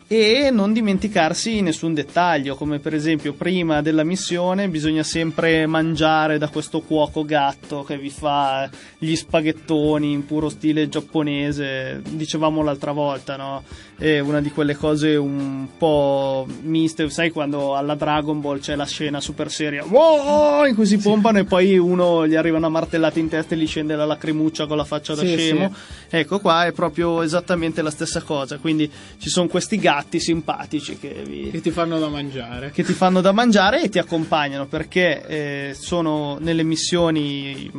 e 0.07 0.49
non 0.51 0.71
dimenticarsi 0.71 1.61
nessun 1.61 1.93
dettaglio, 1.95 2.55
come 2.55 2.79
per 2.79 2.93
esempio 2.93 3.33
prima 3.33 3.81
della 3.81 4.03
missione 4.03 4.69
bisogna 4.69 5.01
sempre 5.01 5.65
mangiare 5.65 6.37
da 6.37 6.49
questo 6.49 6.81
cuoco 6.81 7.25
gatto 7.25 7.83
che 7.83 7.97
vi 7.97 8.11
fa 8.11 8.69
gli 8.99 9.15
spaghettoni 9.15 10.11
in 10.11 10.25
puro 10.25 10.49
stile 10.49 10.87
giapponese, 10.87 12.01
dicevamo 12.07 12.61
l'altra 12.61 12.91
volta, 12.91 13.35
no? 13.35 13.63
È 13.97 14.19
una 14.19 14.41
di 14.41 14.51
quelle 14.51 14.75
cose 14.75 15.15
un 15.15 15.67
po' 15.77 16.45
miste, 16.63 17.09
sai 17.09 17.29
quando 17.31 17.77
alla 17.77 17.95
Dragon 17.95 18.41
Ball 18.41 18.59
c'è 18.59 18.75
la 18.75 18.85
scena 18.85 19.21
super 19.21 19.49
seria, 19.49 19.85
wow! 19.85 20.65
in 20.65 20.75
cui 20.75 20.85
si 20.85 20.97
pompano 20.97 21.39
e 21.39 21.45
poi 21.45 21.77
uno 21.77 22.27
gli 22.27 22.35
arriva 22.35 22.57
una 22.57 22.67
martellata 22.67 23.19
in 23.19 23.29
testa 23.29 23.55
e 23.55 23.57
gli 23.57 23.65
scende 23.65 23.95
la 23.95 24.03
lacrimuccia 24.03 24.65
con 24.65 24.75
la 24.75 24.83
faccia 24.83 25.15
da 25.15 25.21
Sì, 25.21 25.37
scemo. 25.37 25.73
Ecco 26.09 26.39
qua 26.41 26.65
è 26.65 26.73
proprio 26.73 27.21
esattamente 27.21 27.81
la 27.81 27.89
stessa 27.89 28.21
cosa, 28.21 28.57
quindi 28.57 28.91
ci 29.17 29.29
sono 29.29 29.47
questi 29.47 29.77
gatti 29.77 30.19
simpatici 30.19 30.97
che, 30.97 31.23
vi- 31.25 31.49
Che 31.51 31.61
ti 31.61 31.71
fanno 31.71 31.97
da 31.97 32.09
mangiare. 32.09 32.71
che 32.71 32.83
ti 32.83 32.91
fanno 32.93 33.21
da 33.21 33.31
mangiare 33.31 33.81
e 33.81 33.87
ti 33.87 33.97
accompagnano 33.97 34.65
perché 34.65 35.25
eh, 35.25 35.73
sono 35.73 36.37
nelle 36.41 36.63
missioni 36.63 37.71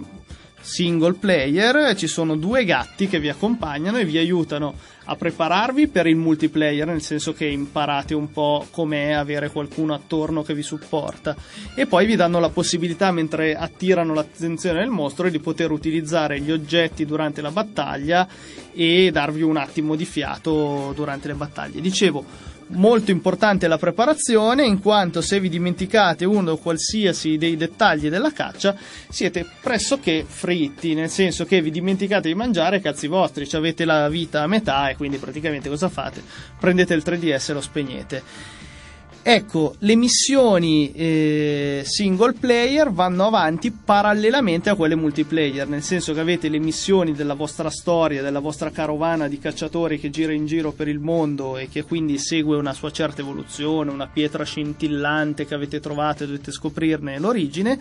single 0.61 1.13
player, 1.15 1.95
ci 1.95 2.09
sono 2.09 2.35
due 2.37 2.65
gatti 2.65 3.07
che 3.07 3.21
vi 3.21 3.29
accompagnano 3.29 3.99
e 3.99 4.05
vi 4.05 4.19
aiutano 4.19 4.75
a 5.09 5.17
prepararvi 5.17 5.89
per 5.89 6.07
il 6.07 6.17
multiplayer, 6.17 6.87
nel 6.87 7.03
senso 7.03 7.33
che 7.33 7.47
imparate 7.47 8.15
un 8.15 8.31
po' 8.31 8.67
com'è 8.71 9.13
avere 9.13 9.51
qualcuno 9.51 9.95
attorno 9.95 10.43
che 10.43 10.55
vi 10.55 10.63
supporta 10.63 11.37
e 11.75 11.87
poi 11.87 12.07
vi 12.07 12.17
danno 12.17 12.41
la 12.41 12.49
possibilità 12.49 13.13
mentre 13.13 13.55
attirano 13.55 14.15
l'attenzione 14.15 14.81
del 14.81 14.91
mostro 14.91 15.29
di 15.29 15.39
poter 15.39 15.71
utilizzare 15.71 16.41
gli 16.41 16.51
oggetti 16.51 17.05
durante 17.05 17.41
la 17.41 17.51
battaglia 17.51 18.29
e 18.73 19.11
darvi 19.11 19.43
un 19.43 19.57
attimo 19.57 19.95
di 19.95 20.05
fiato 20.05 20.93
durante 20.95 21.29
le 21.29 21.35
battaglie. 21.35 21.81
Dicevo, 21.81 22.25
molto 22.69 23.11
importante 23.11 23.69
la 23.69 23.79
preparazione 23.79 24.65
in 24.65 24.81
quanto 24.81 25.21
se 25.21 25.39
vi 25.39 25.49
dimenticate 25.49 26.25
uno 26.25 26.53
o 26.53 26.57
qualsiasi 26.57 27.37
dei 27.37 27.57
dettagli 27.57 28.09
della 28.09 28.33
caccia 28.33 28.75
siete 29.09 29.47
pressoché 29.61 30.25
fritti 30.27 30.95
nel 30.95 31.11
senso 31.11 31.45
che 31.45 31.63
vi 31.63 31.71
dimenticate 31.71 32.29
di 32.29 32.35
mangiare 32.35 32.81
cazzi 32.81 33.07
vostri 33.07 33.47
ci 33.47 33.57
avete 33.57 33.85
la 33.85 34.09
vita 34.09 34.43
a 34.43 34.47
metà 34.47 34.89
e 34.89 34.97
quindi 34.97 35.19
praticamente 35.19 35.69
cosa 35.69 35.89
fate? 35.89 36.23
Prendete 36.59 36.95
il 36.95 37.03
3DS 37.05 37.51
e 37.51 37.53
lo 37.53 37.61
spegnete 37.61 38.23
Ecco, 39.29 39.75
le 39.81 39.97
missioni 39.97 40.93
eh, 40.93 41.83
single 41.85 42.35
player 42.35 42.93
vanno 42.93 43.27
avanti 43.27 43.73
parallelamente 43.73 44.71
a 44.71 44.77
quelle 44.77 44.95
multiplayer, 44.95 45.67
nel 45.67 45.83
senso 45.83 46.15
che 46.15 46.21
avete 46.21 46.49
le 46.49 46.61
missioni 46.61 47.13
della 47.13 47.35
vostra 47.35 47.69
storia, 47.69 48.23
della 48.23 48.39
vostra 48.39 48.71
carovana 48.71 49.27
di 49.27 49.41
cacciatori 49.41 49.99
che 49.99 50.11
gira 50.11 50.33
in 50.33 50.47
giro 50.47 50.71
per 50.71 50.87
il 50.87 51.01
mondo 51.01 51.57
e 51.57 51.69
che 51.69 51.83
quindi 51.83 52.19
segue 52.19 52.57
una 52.57 52.73
sua 52.73 52.93
certa 52.93 53.23
evoluzione, 53.23 53.91
una 53.91 54.07
pietra 54.07 54.45
scintillante 54.45 55.45
che 55.45 55.55
avete 55.55 55.81
trovato 55.81 56.23
e 56.23 56.27
dovete 56.27 56.53
scoprirne 56.53 57.19
l'origine, 57.19 57.81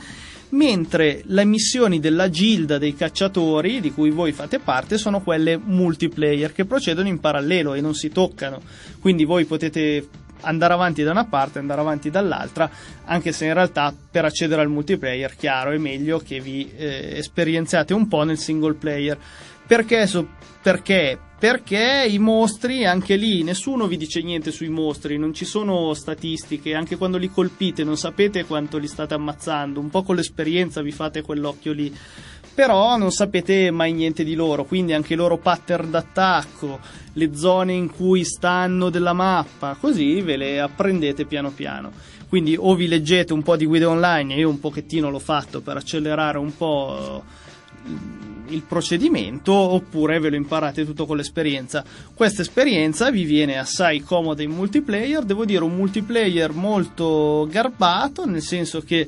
mentre 0.50 1.22
le 1.26 1.46
missioni 1.46 2.00
della 2.00 2.28
gilda 2.28 2.80
dei 2.80 2.96
cacciatori, 2.96 3.82
di 3.82 3.92
cui 3.92 4.10
voi 4.10 4.32
fate 4.32 4.58
parte, 4.58 4.98
sono 4.98 5.22
quelle 5.22 5.60
multiplayer 5.64 6.52
che 6.54 6.66
procedono 6.66 7.08
in 7.08 7.20
parallelo 7.20 7.76
e 7.76 7.82
non 7.82 7.94
si 7.94 8.10
toccano. 8.10 8.64
Quindi 9.00 9.26
voi 9.26 9.46
potete 9.46 10.24
andare 10.46 10.74
avanti 10.74 11.04
da 11.04 11.12
una 11.12 11.26
parte 11.26 11.58
e 11.58 11.62
andare 11.62 11.82
avanti 11.82 12.10
dall'altra, 12.10 12.70
anche 13.06 13.32
se 13.32 13.46
in 13.46 13.54
realtà 13.54 13.94
per 14.12 14.26
accedere 14.26 14.62
al 14.62 14.70
multiplayer, 14.70 15.36
chiaro, 15.36 15.72
è 15.72 15.78
meglio 15.78 16.20
che 16.20 16.40
vi 16.40 16.72
eh, 16.76 17.18
esperienziate 17.18 17.94
un 17.94 18.08
po' 18.08 18.24
nel 18.24 18.38
single 18.38 18.74
player. 18.74 19.18
Perché, 19.68 20.06
so- 20.06 20.28
perché? 20.62 21.18
Perché 21.38 22.06
i 22.08 22.18
mostri, 22.18 22.86
anche 22.86 23.16
lì, 23.16 23.44
nessuno 23.44 23.88
vi 23.88 23.98
dice 23.98 24.22
niente 24.22 24.52
sui 24.52 24.70
mostri, 24.70 25.18
non 25.18 25.34
ci 25.34 25.44
sono 25.44 25.94
statistiche, 25.94 26.74
anche 26.74 26.96
quando 26.96 27.18
li 27.18 27.30
colpite 27.30 27.84
non 27.84 27.98
sapete 27.98 28.46
quanto 28.46 28.78
li 28.78 28.88
state 28.88 29.16
ammazzando, 29.16 29.80
un 29.80 29.90
po' 29.90 30.04
con 30.04 30.16
l'esperienza 30.16 30.82
vi 30.82 30.92
fate 30.92 31.22
quell'occhio 31.22 31.74
lì 31.74 31.94
però 32.56 32.96
non 32.96 33.12
sapete 33.12 33.70
mai 33.70 33.92
niente 33.92 34.24
di 34.24 34.34
loro, 34.34 34.64
quindi 34.64 34.94
anche 34.94 35.14
i 35.14 35.18
loro 35.18 35.38
pattern 35.38 35.92
d'attacco, 35.92 36.80
le 37.14 37.36
zone 37.36 37.74
in 37.74 37.92
cui 37.92 38.24
stanno 38.24 38.90
della 38.90 39.12
mappa, 39.12 39.76
così 39.78 40.22
ve 40.22 40.38
le 40.38 40.62
apprendete 40.62 41.26
piano 41.26 41.52
piano. 41.52 41.92
Quindi 42.30 42.56
o 42.58 42.74
vi 42.74 42.88
leggete 42.88 43.34
un 43.34 43.44
po' 43.44 43.58
di 43.58 43.66
guide 43.66 43.86
online, 43.86 44.36
io 44.36 44.50
un 44.50 44.60
pochettino 44.62 45.10
l'ho 45.10 45.20
fatto 45.20 45.60
per 45.60 45.76
accelerare 45.76 46.38
un 46.38 46.56
po' 46.56 47.24
il 48.48 48.62
procedimento 48.62 49.52
oppure 49.54 50.20
ve 50.20 50.30
lo 50.30 50.36
imparate 50.38 50.86
tutto 50.86 51.06
con 51.06 51.18
l'esperienza. 51.18 51.84
Questa 52.14 52.42
esperienza 52.42 53.12
vi 53.12 53.26
viene 53.26 53.58
assai 53.58 54.02
comoda 54.02 54.42
in 54.42 54.52
multiplayer, 54.52 55.24
devo 55.24 55.44
dire 55.44 55.64
un 55.64 55.76
multiplayer 55.76 56.54
molto 56.54 57.48
garbato, 57.52 58.26
nel 58.26 58.42
senso 58.42 58.80
che 58.82 59.08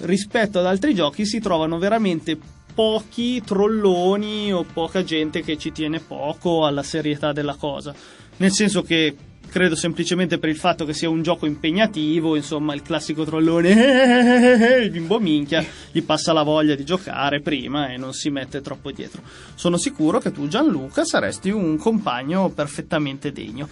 rispetto 0.00 0.58
ad 0.58 0.66
altri 0.66 0.94
giochi 0.94 1.24
si 1.26 1.38
trovano 1.38 1.78
veramente 1.78 2.38
pochi 2.78 3.42
trolloni 3.42 4.52
o 4.52 4.62
poca 4.62 5.02
gente 5.02 5.42
che 5.42 5.58
ci 5.58 5.72
tiene 5.72 5.98
poco 5.98 6.64
alla 6.64 6.84
serietà 6.84 7.32
della 7.32 7.56
cosa. 7.56 7.92
Nel 8.36 8.52
senso 8.52 8.82
che 8.82 9.16
credo 9.48 9.74
semplicemente 9.74 10.38
per 10.38 10.48
il 10.48 10.56
fatto 10.56 10.84
che 10.84 10.94
sia 10.94 11.08
un 11.08 11.20
gioco 11.20 11.46
impegnativo, 11.46 12.36
insomma, 12.36 12.74
il 12.74 12.82
classico 12.82 13.24
trollone, 13.24 14.78
il 14.80 14.90
bimbo 14.90 15.18
minchia, 15.18 15.64
gli 15.90 16.02
passa 16.04 16.32
la 16.32 16.44
voglia 16.44 16.76
di 16.76 16.84
giocare 16.84 17.40
prima 17.40 17.88
e 17.88 17.96
non 17.96 18.12
si 18.12 18.30
mette 18.30 18.60
troppo 18.60 18.92
dietro. 18.92 19.22
Sono 19.56 19.76
sicuro 19.76 20.20
che 20.20 20.30
tu, 20.30 20.46
Gianluca, 20.46 21.04
saresti 21.04 21.50
un 21.50 21.78
compagno 21.78 22.48
perfettamente 22.50 23.32
degno. 23.32 23.68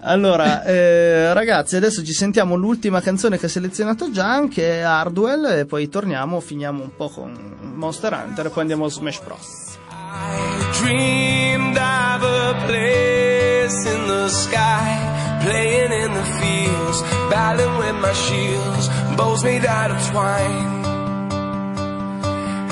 Allora, 0.00 0.62
eh, 0.66 1.32
ragazzi, 1.32 1.76
adesso 1.76 2.04
ci 2.04 2.12
sentiamo 2.12 2.54
l'ultima 2.56 3.00
canzone 3.00 3.38
che 3.38 3.46
ha 3.46 3.48
selezionato 3.48 4.10
Gian, 4.10 4.48
che 4.48 4.80
è 4.80 4.82
Hardwell, 4.82 5.58
e 5.58 5.66
poi 5.66 5.88
torniamo, 5.88 6.40
finiamo 6.40 6.82
un 6.82 6.94
po' 6.94 7.08
con 7.08 7.56
Monster 7.74 8.12
Hunter 8.12 8.46
e 8.46 8.48
poi 8.50 8.60
andiamo 8.60 8.84
a 8.86 8.90
Smash 8.90 9.20
Bros. 9.20 9.78
Playing 15.46 15.92
in 15.92 16.12
the 16.12 16.24
fields, 16.40 17.02
battling 17.30 17.78
with 17.78 17.94
my 18.00 18.12
shields, 18.14 18.88
bows 19.16 19.44
made 19.44 19.64
out 19.64 19.92
of 19.92 20.06
twine. 20.08 20.84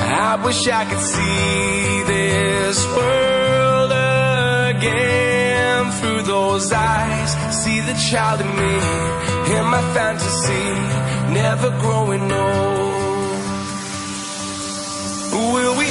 I 0.00 0.40
wish 0.44 0.66
I 0.66 0.84
could 0.84 0.98
see 0.98 2.02
this 2.06 2.84
world 2.96 3.92
again 3.92 5.23
through 6.04 6.22
those 6.22 6.70
eyes. 6.72 7.30
See 7.62 7.80
the 7.80 7.96
child 8.08 8.40
in 8.44 8.50
me, 8.60 8.74
in 9.56 9.64
my 9.74 9.82
fantasy, 9.96 10.66
never 11.40 11.70
growing 11.82 12.26
old. 12.30 12.84
Will 15.54 15.74
we 15.80 15.83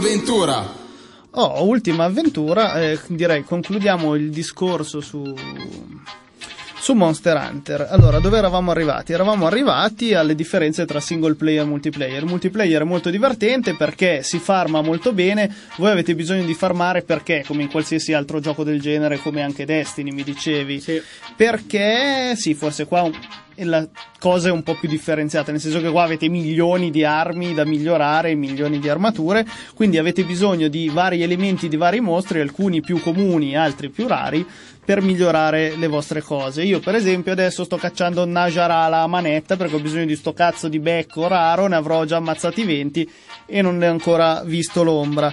avventura. 0.00 0.78
Oh, 1.32 1.64
ultima 1.64 2.04
avventura, 2.04 2.80
eh, 2.80 2.98
direi 3.08 3.44
concludiamo 3.44 4.14
il 4.14 4.30
discorso 4.30 5.00
su, 5.02 5.22
su 6.80 6.92
Monster 6.94 7.36
Hunter. 7.36 7.86
Allora, 7.90 8.18
dove 8.18 8.38
eravamo 8.38 8.70
arrivati? 8.70 9.12
Eravamo 9.12 9.46
arrivati 9.46 10.14
alle 10.14 10.34
differenze 10.34 10.86
tra 10.86 11.00
single 11.00 11.34
player 11.34 11.64
e 11.64 11.68
multiplayer. 11.68 12.22
Il 12.22 12.28
multiplayer 12.28 12.80
è 12.80 12.84
molto 12.84 13.10
divertente 13.10 13.76
perché 13.76 14.22
si 14.22 14.38
farma 14.38 14.80
molto 14.80 15.12
bene, 15.12 15.54
voi 15.76 15.90
avete 15.90 16.14
bisogno 16.14 16.44
di 16.44 16.54
farmare 16.54 17.02
perché, 17.02 17.44
come 17.46 17.62
in 17.62 17.70
qualsiasi 17.70 18.14
altro 18.14 18.40
gioco 18.40 18.64
del 18.64 18.80
genere, 18.80 19.18
come 19.18 19.42
anche 19.42 19.66
Destiny 19.66 20.10
mi 20.12 20.24
dicevi. 20.24 20.80
Sì. 20.80 21.00
Perché, 21.36 22.32
sì, 22.36 22.54
forse 22.54 22.86
qua 22.86 23.02
un- 23.02 23.12
la 23.64 23.86
cosa 24.18 24.48
è 24.48 24.52
un 24.52 24.62
po' 24.62 24.74
più 24.74 24.88
differenziata, 24.88 25.50
nel 25.50 25.60
senso 25.60 25.80
che 25.80 25.90
qua 25.90 26.02
avete 26.02 26.28
milioni 26.28 26.90
di 26.90 27.04
armi 27.04 27.54
da 27.54 27.64
migliorare, 27.64 28.34
milioni 28.34 28.78
di 28.78 28.88
armature, 28.88 29.46
quindi 29.74 29.98
avete 29.98 30.24
bisogno 30.24 30.68
di 30.68 30.88
vari 30.88 31.22
elementi 31.22 31.68
di 31.68 31.76
vari 31.76 32.00
mostri, 32.00 32.40
alcuni 32.40 32.80
più 32.80 33.00
comuni, 33.00 33.56
altri 33.56 33.88
più 33.88 34.06
rari, 34.06 34.46
per 34.84 35.02
migliorare 35.02 35.76
le 35.76 35.86
vostre 35.86 36.20
cose. 36.20 36.64
Io, 36.64 36.80
per 36.80 36.94
esempio, 36.94 37.32
adesso 37.32 37.64
sto 37.64 37.76
cacciando 37.76 38.24
Najarala 38.24 39.02
a 39.02 39.06
manetta 39.06 39.56
perché 39.56 39.76
ho 39.76 39.80
bisogno 39.80 40.06
di 40.06 40.16
sto 40.16 40.32
cazzo 40.32 40.68
di 40.68 40.80
becco 40.80 41.28
raro, 41.28 41.68
ne 41.68 41.76
avrò 41.76 42.04
già 42.04 42.16
ammazzati 42.16 42.64
20 42.64 43.10
e 43.46 43.62
non 43.62 43.76
ne 43.76 43.88
ho 43.88 43.92
ancora 43.92 44.42
visto 44.44 44.82
l'ombra. 44.82 45.32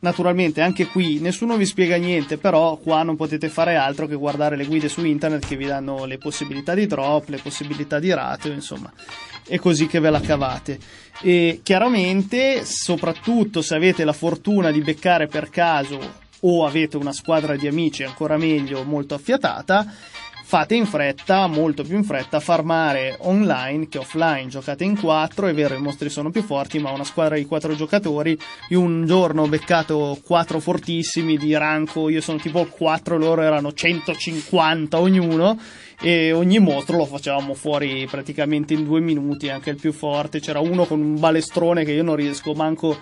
Naturalmente 0.00 0.60
anche 0.60 0.86
qui 0.86 1.18
nessuno 1.18 1.56
vi 1.56 1.66
spiega 1.66 1.96
niente, 1.96 2.38
però 2.38 2.76
qua 2.76 3.02
non 3.02 3.16
potete 3.16 3.48
fare 3.48 3.74
altro 3.74 4.06
che 4.06 4.14
guardare 4.14 4.54
le 4.54 4.64
guide 4.64 4.88
su 4.88 5.04
internet 5.04 5.44
che 5.44 5.56
vi 5.56 5.66
danno 5.66 6.04
le 6.04 6.18
possibilità 6.18 6.72
di 6.72 6.86
drop, 6.86 7.28
le 7.28 7.38
possibilità 7.38 7.98
di 7.98 8.12
ratio, 8.12 8.52
insomma, 8.52 8.92
è 9.44 9.58
così 9.58 9.88
che 9.88 9.98
ve 9.98 10.10
la 10.10 10.20
cavate. 10.20 10.78
E 11.20 11.60
chiaramente, 11.64 12.64
soprattutto 12.64 13.60
se 13.60 13.74
avete 13.74 14.04
la 14.04 14.12
fortuna 14.12 14.70
di 14.70 14.82
beccare 14.82 15.26
per 15.26 15.50
caso 15.50 16.26
o 16.40 16.64
avete 16.64 16.96
una 16.96 17.12
squadra 17.12 17.56
di 17.56 17.66
amici 17.66 18.04
ancora 18.04 18.36
meglio 18.36 18.84
molto 18.84 19.14
affiatata, 19.14 19.84
fate 20.48 20.74
in 20.74 20.86
fretta, 20.86 21.46
molto 21.46 21.82
più 21.82 21.94
in 21.94 22.04
fretta, 22.04 22.40
farmare 22.40 23.18
online 23.20 23.86
che 23.90 23.98
offline. 23.98 24.46
Giocate 24.46 24.82
in 24.82 24.98
4, 24.98 25.46
è 25.46 25.52
vero, 25.52 25.74
i 25.74 25.78
mostri 25.78 26.08
sono 26.08 26.30
più 26.30 26.42
forti, 26.42 26.78
ma 26.78 26.90
una 26.90 27.04
squadra 27.04 27.34
di 27.34 27.44
4 27.44 27.74
giocatori. 27.74 28.34
Io 28.70 28.80
un 28.80 29.04
giorno 29.04 29.42
ho 29.42 29.46
beccato 29.46 30.18
4 30.24 30.58
fortissimi 30.58 31.36
di 31.36 31.54
ranco, 31.54 32.08
io 32.08 32.22
sono 32.22 32.38
tipo 32.38 32.64
4, 32.64 33.18
loro 33.18 33.42
erano 33.42 33.74
150 33.74 34.98
ognuno. 34.98 35.60
E 36.00 36.32
ogni 36.32 36.58
mostro 36.60 36.96
lo 36.96 37.04
facevamo 37.04 37.52
fuori 37.52 38.06
praticamente 38.10 38.72
in 38.72 38.84
due 38.84 39.00
minuti, 39.00 39.50
anche 39.50 39.68
il 39.68 39.76
più 39.76 39.92
forte. 39.92 40.40
C'era 40.40 40.60
uno 40.60 40.86
con 40.86 40.98
un 40.98 41.20
balestrone 41.20 41.84
che 41.84 41.92
io 41.92 42.02
non 42.02 42.16
riesco 42.16 42.54
manco 42.54 42.96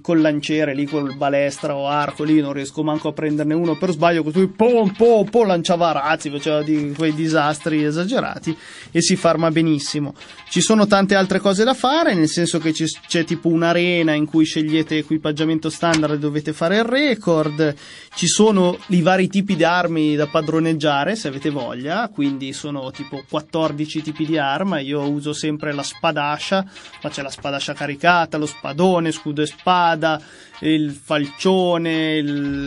col, 0.00 0.20
lanciere 0.20 0.74
lì, 0.74 0.86
col 0.86 1.14
balestra 1.16 1.74
o 1.74 1.86
arco 1.86 2.24
lì, 2.24 2.40
non 2.40 2.52
riesco 2.52 2.82
manco 2.82 3.08
a 3.08 3.12
prenderne 3.12 3.54
uno. 3.54 3.76
Per 3.76 3.90
sbaglio, 3.90 4.22
così 4.22 4.46
pom 4.46 4.92
pom 4.92 5.28
pom 5.28 5.46
lanciava 5.46 5.92
razzi, 5.92 6.30
faceva 6.30 6.62
di 6.62 6.92
quei 6.96 7.14
disastri 7.14 7.84
esagerati 7.84 8.56
e 8.90 9.02
si 9.02 9.16
farma 9.16 9.50
benissimo. 9.50 10.14
Ci 10.48 10.60
sono 10.60 10.86
tante 10.86 11.14
altre 11.14 11.38
cose 11.40 11.64
da 11.64 11.74
fare, 11.74 12.14
nel 12.14 12.28
senso 12.28 12.58
che 12.58 12.72
ci- 12.72 12.86
c'è 13.06 13.24
tipo 13.24 13.48
un'arena 13.48 14.12
in 14.14 14.24
cui 14.26 14.44
scegliete 14.44 14.98
equipaggiamento 14.98 15.68
standard 15.70 16.14
e 16.14 16.18
dovete 16.18 16.52
fare 16.52 16.76
il 16.78 16.84
record, 16.84 17.74
ci 18.14 18.26
sono 18.26 18.76
i 18.88 19.02
vari 19.02 19.28
tipi 19.28 19.56
di 19.56 19.64
armi 19.64 20.16
da 20.16 20.26
padroneggiare 20.26 21.14
se 21.16 21.28
avete 21.28 21.50
voglia, 21.50 22.08
quindi 22.12 22.52
sono 22.52 22.90
tipo 22.90 23.22
14 23.28 24.02
tipi 24.02 24.26
di 24.26 24.38
arma, 24.38 24.80
io 24.80 25.08
uso 25.08 25.32
sempre 25.32 25.72
la 25.72 25.82
spadascia, 25.82 26.64
ma 27.02 27.10
c'è 27.10 27.22
la 27.22 27.30
spadascia 27.30 27.72
caricata, 27.74 28.36
lo 28.38 28.46
spadone, 28.46 29.12
scudo 29.12 29.42
e 29.42 29.46
spada, 29.58 30.20
il 30.62 30.90
falcione, 30.92 32.16
il, 32.16 32.64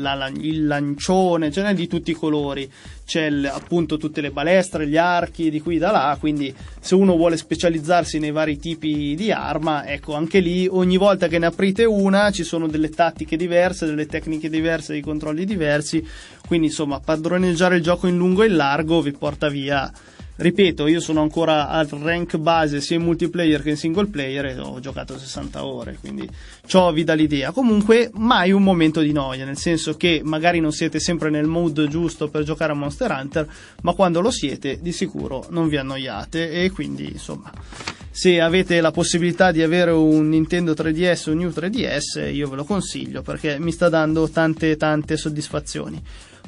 la- 0.00 0.30
il 0.40 0.66
lancione, 0.66 1.50
ce 1.50 1.62
n'è 1.62 1.74
di 1.74 1.86
tutti 1.86 2.10
i 2.10 2.14
colori. 2.14 2.70
C'è 3.04 3.26
il- 3.26 3.46
appunto 3.46 3.96
tutte 3.96 4.20
le 4.20 4.30
balestre, 4.30 4.86
gli 4.86 4.96
archi 4.96 5.50
di 5.50 5.60
qui 5.60 5.78
da 5.78 5.90
là, 5.90 6.16
quindi 6.18 6.54
se 6.80 6.94
uno 6.94 7.16
vuole 7.16 7.36
specializzarsi 7.36 8.18
nei 8.18 8.30
vari 8.30 8.58
tipi 8.58 9.14
di 9.16 9.30
arma, 9.30 9.86
ecco, 9.86 10.14
anche 10.14 10.40
lì 10.40 10.66
ogni 10.70 10.96
volta 10.96 11.26
che 11.28 11.38
ne 11.38 11.46
aprite 11.46 11.84
una 11.84 12.30
ci 12.30 12.42
sono 12.44 12.66
delle 12.68 12.90
tattiche 12.90 13.36
diverse, 13.36 13.86
delle 13.86 14.06
tecniche 14.06 14.48
diverse, 14.48 14.92
dei 14.92 15.02
controlli 15.02 15.44
diversi, 15.44 16.04
quindi 16.46 16.68
insomma 16.68 17.00
padroneggiare 17.00 17.76
il 17.76 17.82
gioco 17.82 18.06
in 18.06 18.16
lungo 18.16 18.42
e 18.42 18.46
in 18.46 18.56
largo 18.56 19.00
vi 19.02 19.12
porta 19.12 19.48
via 19.48 19.90
Ripeto, 20.34 20.86
io 20.86 20.98
sono 20.98 21.20
ancora 21.20 21.68
al 21.68 21.86
rank 21.88 22.38
base 22.38 22.80
sia 22.80 22.96
in 22.96 23.02
multiplayer 23.02 23.62
che 23.62 23.70
in 23.70 23.76
single 23.76 24.06
player 24.06 24.46
e 24.46 24.58
ho 24.58 24.80
giocato 24.80 25.18
60 25.18 25.64
ore, 25.64 25.98
quindi 26.00 26.28
ciò 26.66 26.90
vi 26.90 27.04
dà 27.04 27.12
l'idea. 27.12 27.52
Comunque, 27.52 28.10
mai 28.14 28.50
un 28.50 28.62
momento 28.62 29.00
di 29.02 29.12
noia, 29.12 29.44
nel 29.44 29.58
senso 29.58 29.94
che 29.94 30.22
magari 30.24 30.58
non 30.58 30.72
siete 30.72 31.00
sempre 31.00 31.28
nel 31.28 31.46
mood 31.46 31.86
giusto 31.86 32.28
per 32.28 32.44
giocare 32.44 32.72
a 32.72 32.74
Monster 32.74 33.10
Hunter, 33.10 33.46
ma 33.82 33.92
quando 33.92 34.20
lo 34.20 34.30
siete, 34.30 34.78
di 34.80 34.92
sicuro 34.92 35.46
non 35.50 35.68
vi 35.68 35.76
annoiate 35.76 36.50
e 36.50 36.70
quindi, 36.70 37.10
insomma, 37.12 37.52
se 38.10 38.40
avete 38.40 38.80
la 38.80 38.90
possibilità 38.90 39.52
di 39.52 39.62
avere 39.62 39.90
un 39.90 40.30
Nintendo 40.30 40.72
3DS 40.72 41.28
o 41.28 41.32
un 41.32 41.38
New 41.38 41.50
3DS, 41.50 42.32
io 42.32 42.48
ve 42.48 42.56
lo 42.56 42.64
consiglio 42.64 43.20
perché 43.20 43.58
mi 43.58 43.70
sta 43.70 43.90
dando 43.90 44.28
tante 44.30 44.76
tante 44.76 45.16
soddisfazioni. 45.16 46.02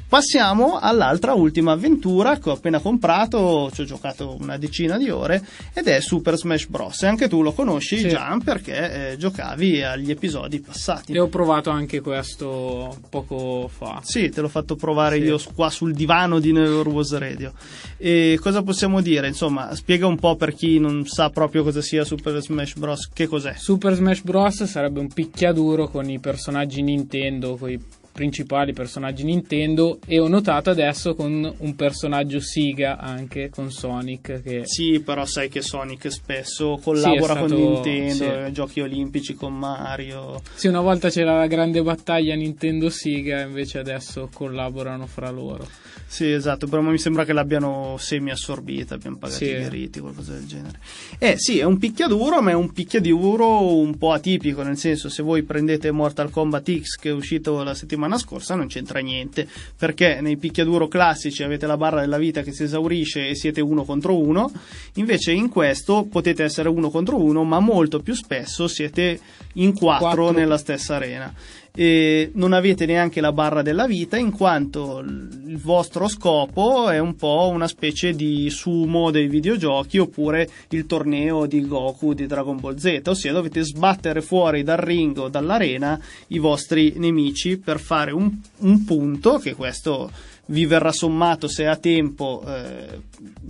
Passiamo 0.07 0.77
all'altra 0.79 1.33
ultima 1.33 1.71
avventura 1.73 2.37
che 2.37 2.49
ho 2.49 2.53
appena 2.53 2.79
comprato, 2.79 3.69
ci 3.73 3.81
ho 3.81 3.85
giocato 3.85 4.37
una 4.39 4.55
decina 4.57 4.97
di 4.97 5.09
ore 5.09 5.43
ed 5.73 5.87
è 5.87 5.99
Super 5.99 6.37
Smash 6.37 6.67
Bros. 6.67 7.01
E 7.03 7.07
anche 7.07 7.27
tu 7.27 7.41
lo 7.41 7.51
conosci, 7.53 7.97
Sì. 7.97 8.09
Gian, 8.09 8.41
perché 8.43 9.11
eh, 9.11 9.17
giocavi 9.17 9.81
agli 9.83 10.11
episodi 10.11 10.59
passati. 10.61 11.11
E 11.13 11.19
ho 11.19 11.27
provato 11.27 11.69
anche 11.71 12.01
questo 12.01 12.95
poco 13.09 13.67
fa. 13.67 13.99
Sì, 14.03 14.29
te 14.29 14.41
l'ho 14.41 14.47
fatto 14.47 14.75
provare 14.75 15.17
Sì. 15.17 15.23
io 15.23 15.39
qua 15.55 15.69
sul 15.71 15.93
divano 15.93 16.39
di 16.39 16.51
Never 16.53 16.87
Was 16.87 17.17
Radio. 17.17 17.51
E 17.97 18.37
cosa 18.41 18.61
possiamo 18.61 19.01
dire? 19.01 19.27
Insomma, 19.27 19.73
spiega 19.75 20.05
un 20.05 20.17
po' 20.19 20.35
per 20.35 20.53
chi 20.53 20.79
non 20.79 21.05
sa 21.07 21.29
proprio 21.31 21.63
cosa 21.63 21.81
sia 21.81 22.05
Super 22.05 22.39
Smash 22.41 22.75
Bros. 22.75 23.09
Che 23.11 23.25
cos'è? 23.25 23.55
Super 23.57 23.95
Smash 23.95 24.21
Bros. 24.21 24.63
sarebbe 24.65 24.99
un 24.99 25.11
picchiaduro 25.11 25.87
con 25.89 26.07
i 26.09 26.19
personaggi 26.19 26.81
Nintendo, 26.83 27.55
con 27.55 27.71
i 27.71 27.79
principali 28.15 28.71
personaggi 28.71 29.25
Nintendo 29.25 29.99
e 30.07 30.19
ho 30.19 30.29
notato 30.29 30.69
adesso 30.69 31.15
con 31.15 31.53
un 31.57 31.75
personaggio 31.75 32.39
Siga 32.39 32.97
anche 32.97 33.49
con 33.49 33.71
Sonic 33.71 34.41
che 34.41 34.61
Sì, 34.63 35.01
però 35.01 35.25
sai 35.25 35.49
che 35.49 35.61
Sonic 35.61 36.09
spesso 36.09 36.79
collabora 36.81 37.33
Sì, 37.33 37.37
è 37.37 37.39
con 37.39 37.47
stato- 37.49 37.69
Nintendo, 37.83 38.45
sì. 38.45 38.51
giochi 38.53 38.79
olimpici 38.79 39.33
con 39.33 39.53
Mario. 39.57 40.41
Sì, 40.53 40.67
una 40.67 40.79
volta 40.79 41.09
c'era 41.09 41.37
la 41.37 41.47
grande 41.47 41.81
battaglia 41.83 42.35
Nintendo 42.35 42.89
Siga, 42.89 43.41
invece 43.41 43.79
adesso 43.79 44.29
collaborano 44.31 45.05
fra 45.07 45.29
loro. 45.29 45.67
Sì, 46.07 46.31
esatto, 46.31 46.67
però 46.67 46.81
mi 46.81 46.97
sembra 46.99 47.25
che 47.25 47.33
l'abbiano 47.33 47.95
semi 47.97 48.31
assorbita, 48.31 48.93
abbiamo 48.95 49.17
pagato 49.17 49.43
Sì. 49.43 49.49
i 49.49 49.57
diritti, 49.57 49.99
qualcosa 49.99 50.33
del 50.33 50.45
genere. 50.45 50.79
Eh 51.19 51.33
sì, 51.37 51.59
è 51.59 51.63
un 51.63 51.77
picchiaduro, 51.77 52.41
ma 52.41 52.51
è 52.51 52.53
un 52.53 52.71
picchiaduro 52.71 53.75
un 53.75 53.97
po' 53.97 54.13
atipico, 54.13 54.61
nel 54.63 54.77
senso 54.77 55.09
se 55.09 55.21
voi 55.21 55.43
prendete 55.43 55.91
Mortal 55.91 56.29
Kombat 56.29 56.79
X 56.79 56.95
che 57.01 57.09
è 57.09 57.11
uscito 57.11 57.61
la 57.63 57.73
settimana 57.73 58.03
scorsa 58.17 58.55
non 58.55 58.67
c'entra 58.67 58.99
niente, 58.99 59.47
perché 59.77 60.19
nei 60.21 60.37
picchiaduro 60.37 60.87
classici 60.87 61.43
avete 61.43 61.65
la 61.65 61.77
barra 61.77 62.01
della 62.01 62.17
vita 62.17 62.41
che 62.41 62.51
si 62.51 62.63
esaurisce 62.63 63.27
e 63.27 63.35
siete 63.35 63.61
uno 63.61 63.83
contro 63.83 64.17
uno, 64.17 64.51
invece 64.93 65.31
in 65.31 65.49
questo 65.49 66.07
potete 66.09 66.43
essere 66.43 66.69
uno 66.69 66.89
contro 66.89 67.21
uno, 67.21 67.43
ma 67.43 67.59
molto 67.59 67.99
più 67.99 68.13
spesso 68.13 68.67
siete 68.67 69.19
in 69.53 69.73
quattro, 69.73 70.23
Quattro. 70.23 70.31
nella 70.31 70.57
stessa 70.57 70.95
arena 70.95 71.33
e 71.75 72.31
non 72.33 72.53
avete 72.53 72.85
neanche 72.85 73.19
la 73.19 73.33
barra 73.33 73.61
della 73.61 73.85
vita 73.85 74.17
in 74.17 74.31
quanto 74.31 74.99
il 74.99 75.57
vostro 75.57 76.07
scopo 76.07 76.89
è 76.89 76.99
un 76.99 77.15
po' 77.15 77.49
una 77.51 77.67
specie 77.67 78.13
di 78.13 78.49
sumo 78.49 79.11
dei 79.11 79.27
videogiochi 79.27 79.97
oppure 79.97 80.49
il 80.69 80.85
torneo 80.85 81.45
di 81.45 81.67
Goku 81.67 82.13
di 82.13 82.25
Dragon 82.25 82.59
Ball 82.59 82.77
Z, 82.77 83.01
ossia 83.05 83.33
dovete 83.33 83.61
sbattere 83.63 84.21
fuori 84.21 84.63
dal 84.63 84.77
ring 84.77 85.17
o 85.17 85.27
dall'arena 85.27 85.99
i 86.27 86.39
vostri 86.39 86.93
nemici 86.95 87.57
per 87.57 87.79
fare 87.79 88.11
un, 88.11 88.31
un 88.59 88.83
punto 88.85 89.37
che 89.37 89.53
questo 89.53 90.09
vi 90.47 90.65
verrà 90.65 90.91
sommato 90.91 91.47
se 91.47 91.65
a 91.65 91.75
tempo 91.75 92.43
eh, 92.45 93.01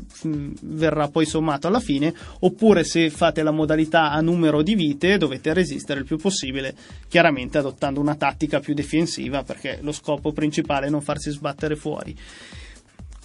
f- 0.07 0.27
verrà 0.61 1.07
poi 1.09 1.25
sommato 1.25 1.67
alla 1.67 1.79
fine 1.79 2.13
oppure 2.39 2.83
se 2.83 3.09
fate 3.09 3.43
la 3.43 3.51
modalità 3.51 4.11
a 4.11 4.21
numero 4.21 4.61
di 4.61 4.75
vite 4.75 5.17
dovete 5.17 5.53
resistere 5.53 5.99
il 5.99 6.05
più 6.05 6.17
possibile 6.17 6.75
chiaramente 7.07 7.57
adottando 7.57 7.99
una 7.99 8.15
tattica 8.15 8.59
più 8.59 8.73
difensiva 8.73 9.43
perché 9.43 9.79
lo 9.81 9.91
scopo 9.91 10.31
principale 10.31 10.87
è 10.87 10.89
non 10.89 11.01
farsi 11.01 11.31
sbattere 11.31 11.75
fuori. 11.75 12.15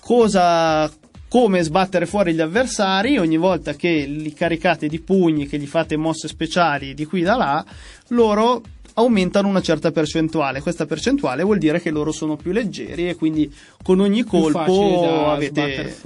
Cosa 0.01 0.91
come 1.29 1.63
sbattere 1.63 2.07
fuori 2.07 2.35
gli 2.35 2.41
avversari 2.41 3.17
ogni 3.17 3.37
volta 3.37 3.75
che 3.75 4.05
li 4.05 4.33
caricate 4.33 4.89
di 4.89 4.99
pugni 4.99 5.47
che 5.47 5.59
gli 5.59 5.67
fate 5.67 5.97
mosse 5.97 6.27
speciali 6.27 6.93
di 6.93 7.05
qui 7.05 7.23
da 7.23 7.37
là 7.37 7.65
loro 8.09 8.61
aumentano 9.01 9.49
una 9.49 9.61
certa 9.61 9.91
percentuale 9.91 10.61
questa 10.61 10.87
percentuale 10.87 11.43
vuol 11.43 11.59
dire 11.59 11.81
che 11.81 11.91
loro 11.91 12.13
sono 12.13 12.37
più 12.37 12.53
leggeri 12.53 13.09
e 13.09 13.17
quindi 13.17 13.53
con 13.83 14.01
ogni 14.01 14.23
colpo 14.23 15.29
avete 15.31 15.97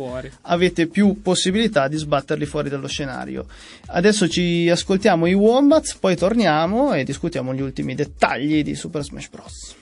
avete 0.43 0.87
più 0.87 1.21
possibilità 1.21 1.89
di 1.89 1.97
sbatterli 1.97 2.47
fuori 2.47 2.69
dallo 2.69 2.89
scenario. 2.89 3.47
Adesso 3.87 4.29
ci 4.29 4.69
ascoltiamo 4.71 5.27
i 5.27 5.35
Wombats, 5.35 5.95
poi 5.97 6.17
torniamo 6.17 6.95
e 6.95 7.05
discutiamo 7.05 7.55
gli 7.55 7.61
ultimi 7.61 7.95
dettagli 7.95 8.63
di 8.63 8.75
Super 8.75 9.03
Smash 9.03 9.29
Bros. 9.29 9.75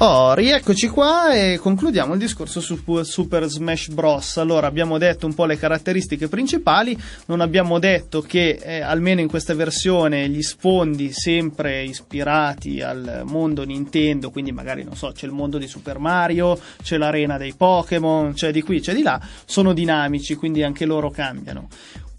Oh, 0.00 0.32
rieccoci 0.32 0.86
qua 0.86 1.34
e 1.34 1.58
concludiamo 1.58 2.12
il 2.12 2.20
discorso 2.20 2.60
su 2.60 2.80
Super 3.02 3.46
Smash 3.46 3.88
Bros. 3.88 4.36
Allora, 4.36 4.68
abbiamo 4.68 4.96
detto 4.96 5.26
un 5.26 5.34
po' 5.34 5.44
le 5.44 5.56
caratteristiche 5.56 6.28
principali, 6.28 6.96
non 7.26 7.40
abbiamo 7.40 7.80
detto 7.80 8.20
che 8.20 8.60
eh, 8.62 8.80
almeno 8.80 9.20
in 9.20 9.26
questa 9.26 9.56
versione 9.56 10.28
gli 10.28 10.40
sfondi 10.40 11.10
sempre 11.10 11.82
ispirati 11.82 12.80
al 12.80 13.22
mondo 13.26 13.64
Nintendo, 13.64 14.30
quindi 14.30 14.52
magari 14.52 14.84
non 14.84 14.94
so, 14.94 15.10
c'è 15.10 15.26
il 15.26 15.32
mondo 15.32 15.58
di 15.58 15.66
Super 15.66 15.98
Mario, 15.98 16.56
c'è 16.80 16.96
l'arena 16.96 17.36
dei 17.36 17.54
Pokémon, 17.54 18.34
c'è 18.34 18.52
di 18.52 18.62
qui, 18.62 18.78
c'è 18.78 18.94
di 18.94 19.02
là, 19.02 19.20
sono 19.46 19.72
dinamici, 19.72 20.36
quindi 20.36 20.62
anche 20.62 20.86
loro 20.86 21.10
cambiano 21.10 21.66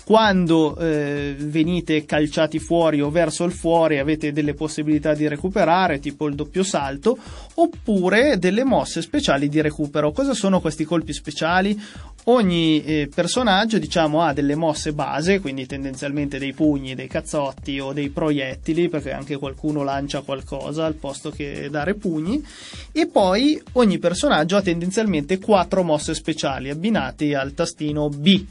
quando 0.10 0.76
eh, 0.76 1.36
venite 1.38 2.04
calciati 2.04 2.58
fuori 2.58 3.00
o 3.00 3.12
verso 3.12 3.44
il 3.44 3.52
fuori 3.52 4.00
avete 4.00 4.32
delle 4.32 4.56
possibilità 4.56 5.14
di 5.14 5.28
recuperare, 5.28 6.00
tipo 6.00 6.26
il 6.26 6.34
doppio 6.34 6.64
salto, 6.64 7.16
oppure 7.54 8.40
delle 8.40 8.64
mosse 8.64 9.04
speciali 9.04 9.48
di 9.50 9.62
recupero. 9.62 10.12
Cosa 10.12 10.34
sono 10.34 10.62
questi 10.62 10.84
colpi 10.84 11.14
speciali? 11.14 11.80
Ogni 12.24 12.84
eh, 12.84 13.10
personaggio 13.14 13.78
diciamo, 13.78 14.24
ha 14.24 14.34
delle 14.34 14.56
mosse 14.56 14.94
base, 14.94 15.40
quindi 15.40 15.68
tendenzialmente 15.68 16.40
dei 16.40 16.54
pugni, 16.54 16.96
dei 16.96 17.08
cazzotti 17.08 17.80
o 17.80 17.94
dei 17.94 18.10
proiettili, 18.10 18.90
perché 18.90 19.12
anche 19.12 19.38
qualcuno 19.38 19.84
lancia 19.84 20.22
qualcosa 20.22 20.86
al 20.86 20.96
posto 20.96 21.30
che 21.30 21.68
dare 21.70 21.94
pugni, 21.94 22.44
e 22.92 23.06
poi 23.06 23.62
ogni 23.74 24.00
personaggio 24.00 24.58
ha 24.58 24.64
tendenzialmente 24.64 25.38
quattro 25.38 25.84
mosse 25.84 26.16
speciali 26.16 26.72
abbinate 26.72 27.36
al 27.36 27.54
tastino 27.54 28.10
B. 28.10 28.44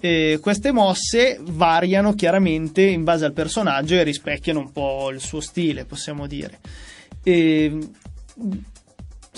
E 0.00 0.38
queste 0.40 0.72
mosse 0.72 1.38
variano 1.40 2.14
chiaramente 2.14 2.82
in 2.82 3.04
base 3.04 3.24
al 3.24 3.32
personaggio 3.32 3.94
e 3.94 4.02
rispecchiano 4.02 4.60
un 4.60 4.72
po' 4.72 5.10
il 5.10 5.20
suo 5.20 5.40
stile, 5.40 5.84
possiamo 5.84 6.26
dire. 6.26 6.60
E 7.22 7.78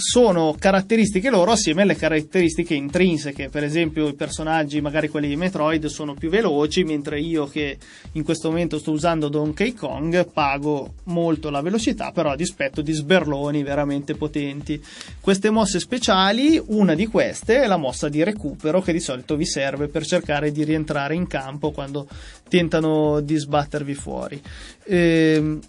sono 0.01 0.57
caratteristiche 0.59 1.30
loro 1.30 1.53
assieme 1.53 1.82
alle 1.82 1.94
caratteristiche 1.94 2.74
intrinseche. 2.74 3.48
Per 3.48 3.62
esempio, 3.62 4.09
i 4.09 4.14
personaggi, 4.14 4.80
magari 4.80 5.09
quelli 5.09 5.28
di 5.28 5.36
Metroid, 5.36 5.86
sono 5.86 6.14
più 6.14 6.30
veloci, 6.30 6.82
mentre 6.82 7.20
io, 7.20 7.46
che 7.46 7.76
in 8.12 8.24
questo 8.24 8.48
momento 8.48 8.78
sto 8.78 8.90
usando 8.90 9.28
Donkey 9.28 9.74
Kong, 9.74 10.28
pago 10.32 10.94
molto 11.05 11.51
la 11.51 11.61
velocità, 11.61 12.11
però 12.11 12.30
a 12.30 12.36
dispetto 12.36 12.80
di 12.80 12.92
sberloni 12.92 13.62
veramente 13.62 14.14
potenti. 14.14 14.82
Queste 15.20 15.51
mosse 15.51 15.78
speciali, 15.78 16.61
una 16.68 16.94
di 16.94 17.07
queste 17.07 17.62
è 17.62 17.66
la 17.66 17.76
mossa 17.76 18.09
di 18.09 18.24
recupero, 18.24 18.80
che 18.80 18.92
di 18.92 19.01
solito 19.01 19.36
vi 19.36 19.46
serve 19.46 19.88
per 19.88 20.05
cercare 20.05 20.51
di 20.51 20.64
rientrare 20.64 21.14
in 21.14 21.26
campo 21.26 21.70
quando 21.70 22.09
tentano 22.48 23.20
di 23.20 23.36
sbattervi 23.36 23.94
fuori. 23.94 24.42
Ehm 24.86 25.61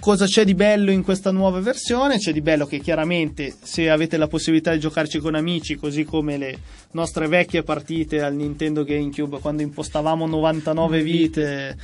cosa 0.00 0.26
c'è 0.26 0.44
di 0.44 0.54
bello 0.54 0.90
in 0.90 1.02
questa 1.02 1.30
nuova 1.30 1.60
versione? 1.60 2.18
C'è 2.18 2.32
di 2.32 2.40
bello 2.40 2.66
che 2.66 2.78
chiaramente 2.78 3.54
se 3.60 3.90
avete 3.90 4.16
la 4.16 4.28
possibilità 4.28 4.72
di 4.72 4.80
giocarci 4.80 5.18
con 5.18 5.34
amici, 5.34 5.76
così 5.76 6.04
come 6.04 6.36
le 6.36 6.58
nostre 6.92 7.26
vecchie 7.28 7.62
partite 7.62 8.22
al 8.22 8.34
Nintendo 8.34 8.84
GameCube 8.84 9.38
quando 9.40 9.62
impostavamo 9.62 10.26
99 10.26 11.02
vite, 11.02 11.76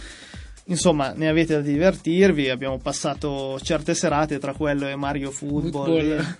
insomma 0.67 1.13
ne 1.13 1.29
avete 1.29 1.55
da 1.55 1.61
divertirvi, 1.61 2.49
abbiamo 2.49 2.79
passato 2.79 3.59
certe 3.61 3.95
serate 3.95 4.39
tra 4.39 4.53
quello 4.53 4.87
e 4.89 4.97
Mario 4.97 5.31
Football. 5.31 5.85
Football. 5.87 6.37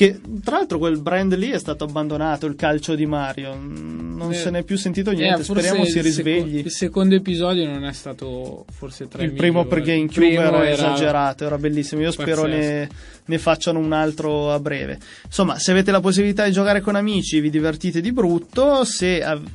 Che 0.00 0.18
tra 0.42 0.56
l'altro 0.56 0.78
quel 0.78 0.98
brand 0.98 1.36
lì 1.36 1.50
è 1.50 1.58
stato 1.58 1.84
abbandonato, 1.84 2.46
il 2.46 2.54
calcio 2.56 2.94
di 2.94 3.04
Mario, 3.04 3.54
non 3.54 4.30
Eh, 4.32 4.34
se 4.34 4.48
n'è 4.48 4.62
più 4.62 4.78
sentito 4.78 5.10
Eh, 5.10 5.14
niente, 5.14 5.42
forse 5.44 5.60
speriamo 5.62 5.84
si 5.84 6.00
risvegli. 6.00 6.54
seco- 6.56 6.66
il 6.68 6.70
secondo 6.70 7.14
episodio 7.16 7.66
non 7.66 7.84
è 7.84 7.92
stato 7.92 8.64
forse 8.72 9.08
tra 9.08 9.22
Il 9.22 9.32
primo 9.32 9.66
per 9.66 9.82
GameCube 9.82 10.26
primo 10.26 10.40
era, 10.40 10.70
esagerato, 10.70 11.44
era 11.44 11.58
bellissimo. 11.58 12.00
Io 12.00 12.12
spero 12.12 12.46
ne, 12.46 12.88
ne 13.26 13.38
facciano 13.38 13.78
un 13.78 13.92
altro 13.92 14.50
a 14.50 14.58
breve. 14.58 14.98
Insomma, 15.26 15.58
se 15.58 15.70
avete 15.72 15.90
la 15.90 16.00
possibilità 16.00 16.46
di 16.46 16.52
giocare 16.52 16.80
con 16.80 16.94
amici, 16.96 17.38
vi 17.40 17.50
divertite 17.50 18.00
di 18.00 18.10
brutto. 18.10 18.84
Se, 18.84 19.22
av- 19.22 19.46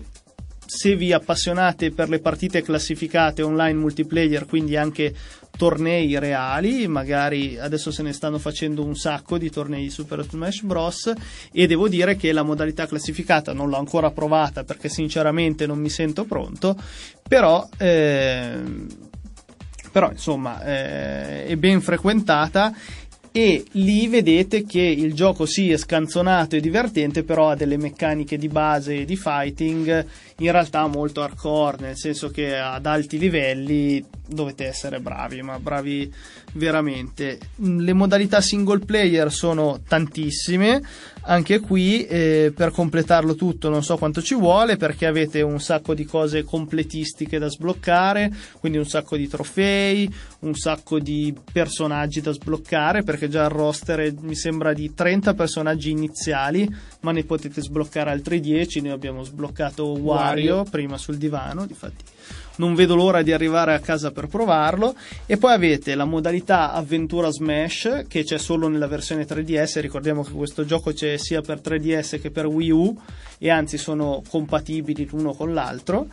se 0.63 0.95
vi 0.95 1.11
appassionate 1.11 1.89
per 1.89 2.07
le 2.07 2.19
partite 2.19 2.61
classificate 2.61 3.41
online 3.41 3.79
multiplayer, 3.79 4.45
quindi 4.45 4.77
anche 4.77 5.11
tornei 5.57 6.17
reali, 6.19 6.87
magari 6.87 7.57
adesso 7.57 7.91
se 7.91 8.03
ne 8.03 8.13
stanno 8.13 8.39
facendo 8.39 8.83
un 8.83 8.95
sacco 8.95 9.37
di 9.37 9.49
tornei 9.49 9.89
Super 9.89 10.23
Smash 10.23 10.61
Bros. 10.61 11.13
E 11.51 11.67
devo 11.67 11.87
dire 11.87 12.15
che 12.15 12.31
la 12.31 12.43
modalità 12.43 12.85
classificata 12.87 13.53
non 13.53 13.69
l'ho 13.69 13.77
ancora 13.77 14.11
provata 14.11 14.63
perché 14.63 14.89
sinceramente 14.89 15.65
non 15.65 15.79
mi 15.79 15.89
sento 15.89 16.25
pronto, 16.25 16.75
però. 17.27 17.67
ehm, 17.77 18.87
però 19.95 20.11
insomma 20.11 20.61
eh, 20.61 21.45
è 21.45 21.55
ben 21.55 21.79
frequentata 21.79 22.73
e 23.31 23.65
lì 23.71 24.07
vedete 24.07 24.65
che 24.65 24.79
il 24.79 25.13
gioco 25.13 25.45
sì 25.45 25.69
è 25.69 25.77
scanzonato 25.77 26.55
e 26.55 26.61
divertente 26.61 27.23
però 27.23 27.49
ha 27.49 27.55
delle 27.55 27.75
meccaniche 27.75 28.37
di 28.37 28.47
base 28.47 29.03
di 29.03 29.17
fighting 29.17 30.05
in 30.39 30.51
realtà 30.51 30.85
molto 30.87 31.21
hardcore 31.21 31.77
nel 31.79 31.97
senso 31.97 32.29
che 32.29 32.57
ad 32.57 32.85
alti 32.85 33.17
livelli 33.17 34.03
dovete 34.27 34.65
essere 34.65 34.99
bravi 34.99 35.41
ma 35.41 35.59
bravi 35.59 36.11
veramente. 36.53 37.37
Le 37.57 37.93
modalità 37.93 38.41
single 38.41 38.79
player 38.79 39.31
sono 39.31 39.81
tantissime 39.87 40.81
anche 41.27 41.59
qui 41.59 42.05
eh, 42.05 42.51
per 42.55 42.71
completarlo 42.71 43.35
tutto 43.35 43.69
non 43.69 43.83
so 43.83 43.97
quanto 43.97 44.21
ci 44.21 44.35
vuole 44.35 44.77
perché 44.77 45.05
avete 45.05 45.41
un 45.41 45.59
sacco 45.59 45.93
di 45.93 46.05
cose 46.05 46.43
completistiche 46.43 47.39
da 47.39 47.47
sbloccare 47.47 48.31
quindi 48.59 48.77
un 48.77 48.85
sacco 48.85 49.17
di 49.17 49.27
trofei 49.27 50.13
un 50.41 50.53
sacco 50.53 50.99
di 50.99 51.33
personaggi 51.51 52.21
da 52.21 52.31
sbloccare 52.31 53.03
perché 53.03 53.27
già 53.27 53.43
il 53.45 53.49
roster 53.49 53.99
è, 53.99 54.13
mi 54.21 54.35
sembra 54.35 54.73
di 54.73 54.93
30 54.93 55.33
personaggi 55.33 55.89
iniziali 55.89 56.71
ma 57.05 57.11
ne 57.11 57.23
potete 57.23 57.61
sbloccare 57.61 58.09
altri 58.09 58.39
10 58.39 58.81
ne 58.81 58.89
abbiamo 58.89 59.21
sbloccato 59.21 59.85
Wario, 59.85 60.55
Wario. 60.55 60.63
prima 60.63 60.97
sul 60.97 61.17
divano 61.17 61.67
difatti 61.67 62.03
non 62.57 62.73
vedo 62.73 62.95
l'ora 62.95 63.21
di 63.21 63.31
arrivare 63.31 63.73
a 63.73 63.79
casa 63.79 64.11
per 64.11 64.27
provarlo. 64.27 64.95
E 65.25 65.37
poi 65.37 65.53
avete 65.53 65.95
la 65.95 66.05
modalità 66.05 66.71
avventura 66.71 67.29
Smash 67.29 68.05
che 68.07 68.23
c'è 68.23 68.37
solo 68.37 68.67
nella 68.67 68.87
versione 68.87 69.25
3DS. 69.25 69.81
Ricordiamo 69.81 70.23
che 70.23 70.31
questo 70.31 70.65
gioco 70.65 70.93
c'è 70.93 71.17
sia 71.17 71.41
per 71.41 71.59
3DS 71.59 72.21
che 72.21 72.31
per 72.31 72.45
Wii 72.45 72.71
U, 72.71 72.97
e 73.37 73.49
anzi 73.49 73.77
sono 73.77 74.21
compatibili 74.27 75.07
l'uno 75.11 75.33
con 75.33 75.53
l'altro. 75.53 76.07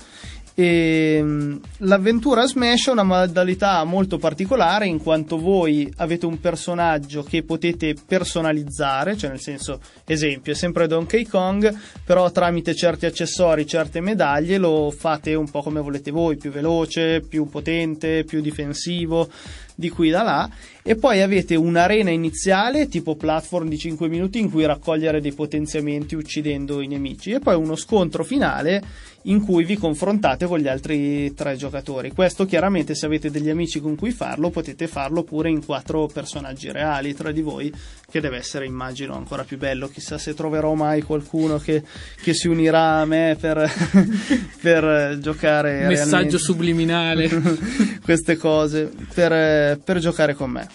E, 0.55 1.19
mm, 1.23 1.57
l'avventura 1.79 2.47
Smash 2.47 2.89
è 2.89 2.91
una 2.91 3.03
modalità 3.03 3.83
molto 3.85 4.19
particolare 4.19 4.87
in 4.87 5.01
quanto 5.03 5.39
voi 5.39 5.91
avete 5.97 6.27
un 6.27 6.41
personaggio 6.41 7.23
che 7.23 7.43
potete 7.43 7.95
personalizzare, 8.07 9.17
cioè 9.17 9.31
nel 9.31 9.41
senso, 9.41 9.81
esempio, 10.05 10.53
è 10.53 10.55
sempre 10.55 10.87
Donkey 10.87 11.25
Kong, 11.27 11.75
però 12.05 12.31
tramite 12.31 12.75
certi 12.75 13.07
accessori, 13.07 13.67
certe 13.67 14.01
medaglie 14.01 14.59
lo 14.59 14.93
fate 14.97 15.35
un 15.35 15.51
po' 15.51 15.63
come 15.63 15.81
volete 15.81 16.11
voi, 16.11 16.37
più 16.37 16.51
veloce, 16.51 17.21
più 17.21 17.49
potente, 17.49 18.25
più 18.25 18.41
difensivo. 18.41 19.31
Di 19.75 19.89
qui 19.89 20.11
da 20.11 20.23
là 20.23 20.51
e 20.83 20.97
poi 20.97 21.23
avete 21.23 21.55
un'arena 21.55 22.11
iniziale 22.11 22.89
tipo 22.89 23.15
platform 23.15 23.69
di 23.69 23.79
5 23.79 24.09
minuti 24.09 24.39
in 24.39 24.51
cui 24.51 24.67
raccogliere 24.67 25.21
dei 25.21 25.33
potenziamenti 25.33 26.15
uccidendo 26.15 26.81
i 26.81 26.89
nemici 26.89 27.31
e 27.31 27.39
poi 27.39 27.55
uno 27.55 27.77
scontro 27.77 28.25
finale 28.25 28.83
in 29.23 29.45
cui 29.45 29.65
vi 29.65 29.77
confrontate 29.77 30.47
con 30.47 30.59
gli 30.59 30.67
altri 30.67 31.33
tre 31.35 31.57
giocatori. 31.57 32.11
Questo 32.11 32.45
chiaramente 32.45 32.95
se 32.95 33.07
avete 33.07 33.31
degli 33.31 33.51
amici 33.51 33.81
con 33.81 33.95
cui 33.95 34.11
farlo 34.11 34.51
potete 34.51 34.89
farlo 34.89 35.23
pure 35.23 35.49
in 35.51 35.65
quattro 35.65 36.07
personaggi 36.13 36.73
reali 36.73 37.15
tra 37.15 37.31
di 37.31 37.41
voi 37.41 37.73
che 38.13 38.21
deve 38.21 38.37
essere 38.37 38.67
immagino 38.67 39.17
ancora 39.17 39.43
più 39.43 39.57
bello. 39.57 39.89
Chissà 39.89 40.19
se 40.19 40.35
troverò 40.35 40.75
mai 40.75 41.01
qualcuno 41.01 41.57
che, 41.57 41.83
che 42.21 42.35
si 42.35 42.47
unirà 42.47 43.01
a 43.01 43.07
me 43.07 43.39
per, 43.41 43.73
per 44.61 45.17
giocare 45.19 45.87
Messaggio 45.87 46.37
subliminale. 46.37 47.31
queste 48.05 48.37
cose 48.37 48.93
per, 49.15 49.79
per 49.79 49.99
giocare 49.99 50.35
con 50.35 50.51
me. 50.51 50.69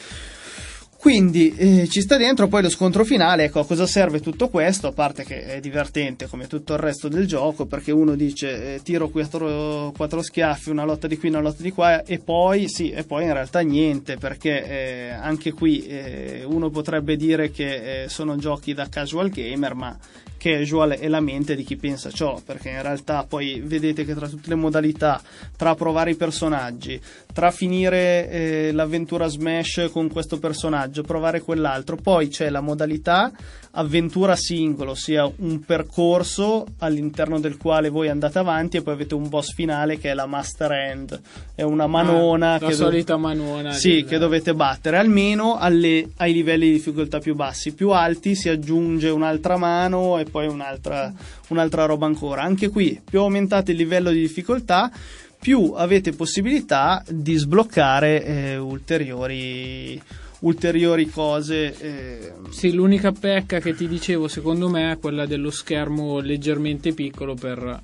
Quindi 0.99 1.55
eh, 1.55 1.87
ci 1.87 2.01
sta 2.01 2.17
dentro 2.17 2.47
poi 2.47 2.63
lo 2.63 2.69
scontro 2.69 3.05
finale, 3.05 3.45
ecco 3.45 3.59
a 3.59 3.65
cosa 3.65 3.85
serve 3.85 4.19
tutto 4.19 4.49
questo, 4.49 4.87
a 4.87 4.91
parte 4.91 5.23
che 5.23 5.43
è 5.45 5.59
divertente 5.59 6.27
come 6.27 6.47
tutto 6.47 6.73
il 6.73 6.79
resto 6.79 7.07
del 7.07 7.27
gioco, 7.27 7.65
perché 7.65 7.91
uno 7.91 8.15
dice 8.15 8.75
eh, 8.75 8.81
tiro 8.81 9.07
quattro, 9.09 9.93
quattro 9.95 10.23
schiaffi, 10.23 10.71
una 10.71 10.85
lotta 10.85 11.07
di 11.07 11.17
qui, 11.17 11.29
una 11.29 11.39
lotta 11.39 11.61
di 11.61 11.71
qua, 11.71 12.03
e 12.03 12.17
poi 12.17 12.67
sì, 12.67 12.89
e 12.89 13.03
poi 13.03 13.25
in 13.25 13.33
realtà 13.33 13.59
niente, 13.59 14.17
perché 14.17 14.65
eh, 14.65 15.09
anche 15.09 15.53
qui 15.53 15.85
eh, 15.85 16.43
uno 16.45 16.69
potrebbe 16.71 17.15
dire 17.15 17.51
che 17.51 18.03
eh, 18.03 18.09
sono 18.09 18.35
giochi 18.35 18.73
da 18.73 18.89
casual 18.89 19.29
gamer, 19.29 19.75
ma 19.75 19.97
casual 20.37 20.91
è 20.91 21.07
la 21.07 21.19
mente 21.19 21.55
di 21.55 21.63
chi 21.63 21.75
pensa 21.75 22.09
ciò, 22.11 22.39
perché 22.45 22.69
in 22.69 22.81
realtà 22.81 23.25
poi 23.27 23.61
vedete 23.63 24.05
che 24.05 24.13
tra 24.15 24.27
tutte 24.27 24.49
le 24.49 24.55
modalità, 24.55 25.21
tra 25.55 25.75
provare 25.75 26.11
i 26.11 26.15
personaggi, 26.15 26.99
tra 27.33 27.51
finire 27.51 28.29
eh, 28.29 28.71
l'avventura 28.71 29.27
Smash 29.27 29.89
con 29.91 30.09
questo 30.09 30.39
personaggio, 30.39 31.03
provare 31.03 31.41
quell'altro, 31.41 31.95
poi 31.95 32.27
c'è 32.29 32.49
la 32.49 32.61
modalità 32.61 33.31
avventura 33.71 34.35
singolo, 34.35 34.91
ossia 34.91 35.29
un 35.37 35.59
percorso 35.63 36.65
all'interno 36.79 37.39
del 37.39 37.57
quale 37.57 37.89
voi 37.89 38.09
andate 38.09 38.39
avanti 38.39 38.77
e 38.77 38.81
poi 38.81 38.93
avete 38.93 39.13
un 39.13 39.29
boss 39.29 39.53
finale 39.53 39.99
che 39.99 40.09
è 40.11 40.13
la 40.15 40.25
Master 40.25 40.71
End, 40.71 41.19
è 41.53 41.61
una 41.61 41.85
manona 41.87 42.53
Ah, 42.53 42.59
la 42.59 42.67
che 42.69 42.73
solita 42.73 43.17
manona. 43.17 43.71
sì, 43.73 44.03
che 44.07 44.17
dovete 44.17 44.53
battere 44.55 44.97
almeno 44.97 45.57
alle- 45.57 46.09
ai 46.17 46.33
livelli 46.33 46.65
di 46.67 46.71
difficoltà 46.73 47.19
più 47.19 47.35
bassi. 47.35 47.73
Più 47.73 47.89
alti 47.91 48.33
si 48.35 48.49
aggiunge 48.49 49.09
un'altra 49.09 49.57
mano 49.57 50.17
e 50.17 50.25
poi 50.27 50.47
un'altra, 50.47 51.13
un'altra 51.49 51.85
roba 51.85 52.05
ancora. 52.05 52.41
Anche 52.43 52.69
qui, 52.69 53.01
più 53.03 53.19
aumentate 53.19 53.71
il 53.71 53.77
livello 53.77 54.11
di 54.11 54.19
difficoltà, 54.19 54.91
più 55.39 55.73
avete 55.75 56.11
possibilità 56.13 57.03
di 57.07 57.35
sbloccare 57.35 58.23
eh, 58.23 58.57
ulteriori, 58.57 60.01
ulteriori 60.39 61.09
cose. 61.09 61.77
eh, 61.79 62.33
Sì, 62.49 62.73
l'unica 62.73 63.11
pecca 63.11 63.59
che 63.59 63.75
ti 63.75 63.87
dicevo, 63.87 64.27
secondo 64.27 64.69
me, 64.69 64.91
è 64.91 64.99
quella 64.99 65.25
dello 65.25 65.51
schermo 65.51 66.19
leggermente 66.19 66.93
piccolo 66.93 67.35
per 67.35 67.79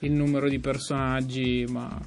il 0.00 0.12
numero 0.12 0.48
di 0.48 0.58
personaggi, 0.58 1.64
ma 1.68 1.98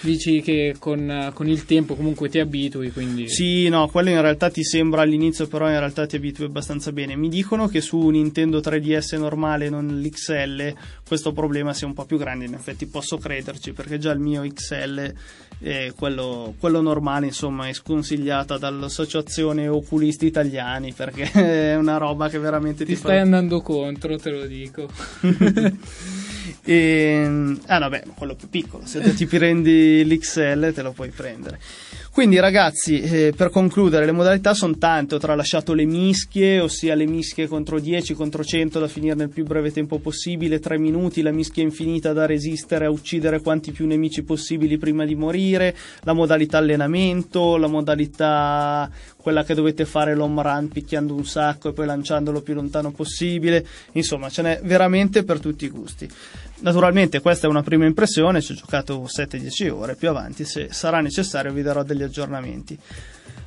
dici 0.00 0.40
che 0.40 0.76
con, 0.78 1.30
con 1.34 1.48
il 1.48 1.64
tempo 1.64 1.94
comunque 1.94 2.28
ti 2.28 2.38
abitui, 2.38 2.90
quindi... 2.90 3.28
Sì, 3.28 3.68
no, 3.68 3.88
quello 3.88 4.10
in 4.10 4.20
realtà 4.20 4.50
ti 4.50 4.62
sembra 4.62 5.02
all'inizio, 5.02 5.46
però 5.46 5.68
in 5.68 5.78
realtà 5.78 6.06
ti 6.06 6.16
abitui 6.16 6.44
abbastanza 6.44 6.92
bene. 6.92 7.16
Mi 7.16 7.28
dicono 7.28 7.66
che 7.68 7.80
su 7.80 8.08
Nintendo 8.08 8.58
3DS 8.58 9.18
normale, 9.18 9.68
non 9.68 10.00
l'XL, 10.00 10.74
questo 11.06 11.32
problema 11.32 11.72
sia 11.72 11.86
un 11.86 11.94
po' 11.94 12.04
più 12.04 12.18
grande. 12.18 12.44
In 12.44 12.54
effetti 12.54 12.86
posso 12.86 13.18
crederci, 13.18 13.72
perché 13.72 13.98
già 13.98 14.12
il 14.12 14.20
mio 14.20 14.42
XL, 14.42 15.14
eh, 15.60 15.92
quello, 15.96 16.54
quello 16.58 16.80
normale, 16.80 17.26
insomma, 17.26 17.68
è 17.68 17.72
sconsigliata 17.72 18.58
dall'Associazione 18.58 19.68
Oculisti 19.68 20.26
Italiani, 20.26 20.92
perché 20.92 21.30
è 21.72 21.76
una 21.76 21.96
roba 21.96 22.28
che 22.28 22.38
veramente 22.38 22.84
ti, 22.84 22.92
Ti 22.92 22.96
fa... 22.96 23.08
stai 23.08 23.18
andando 23.20 23.60
contro, 23.60 24.16
te 24.18 24.30
lo 24.30 24.46
dico. 24.46 24.88
E, 26.68 27.58
ah 27.66 27.78
no, 27.78 27.88
beh, 27.88 28.02
quello 28.16 28.34
più 28.34 28.48
piccolo, 28.48 28.84
se 28.86 29.14
ti 29.14 29.24
prendi 29.26 30.04
l'XL 30.04 30.72
te 30.72 30.82
lo 30.82 30.90
puoi 30.90 31.10
prendere. 31.10 31.60
Quindi 32.16 32.40
ragazzi, 32.40 32.98
eh, 32.98 33.34
per 33.36 33.50
concludere, 33.50 34.06
le 34.06 34.12
modalità 34.12 34.54
sono 34.54 34.78
tante, 34.78 35.16
ho 35.16 35.18
tralasciato 35.18 35.74
le 35.74 35.84
mischie, 35.84 36.60
ossia 36.60 36.94
le 36.94 37.04
mischie 37.04 37.46
contro 37.46 37.78
10, 37.78 38.14
contro 38.14 38.42
100 38.42 38.78
da 38.78 38.88
finire 38.88 39.14
nel 39.14 39.28
più 39.28 39.44
breve 39.44 39.70
tempo 39.70 39.98
possibile, 39.98 40.58
3 40.58 40.78
minuti, 40.78 41.20
la 41.20 41.30
mischia 41.30 41.62
infinita 41.62 42.14
da 42.14 42.24
resistere 42.24 42.86
a 42.86 42.90
uccidere 42.90 43.42
quanti 43.42 43.70
più 43.70 43.86
nemici 43.86 44.22
possibili 44.22 44.78
prima 44.78 45.04
di 45.04 45.14
morire, 45.14 45.76
la 46.04 46.14
modalità 46.14 46.56
allenamento, 46.56 47.58
la 47.58 47.66
modalità 47.66 48.90
quella 49.26 49.42
che 49.42 49.54
dovete 49.54 49.84
fare 49.84 50.14
l'home 50.14 50.40
run 50.40 50.68
picchiando 50.68 51.12
un 51.12 51.26
sacco 51.26 51.70
e 51.70 51.72
poi 51.72 51.84
lanciandolo 51.84 52.42
più 52.42 52.54
lontano 52.54 52.92
possibile, 52.92 53.66
insomma 53.94 54.28
ce 54.30 54.42
n'è 54.42 54.60
veramente 54.62 55.24
per 55.24 55.40
tutti 55.40 55.64
i 55.64 55.68
gusti. 55.68 56.08
Naturalmente 56.60 57.20
questa 57.20 57.48
è 57.48 57.50
una 57.50 57.64
prima 57.64 57.86
impressione, 57.86 58.40
ci 58.40 58.52
ho 58.52 58.54
giocato 58.54 59.04
7-10 59.04 59.68
ore, 59.70 59.96
più 59.96 60.08
avanti 60.08 60.44
se 60.44 60.68
sarà 60.70 61.00
necessario 61.00 61.52
vi 61.52 61.62
darò 61.62 61.82
degli 61.82 62.04
aggiornamenti. 62.06 62.78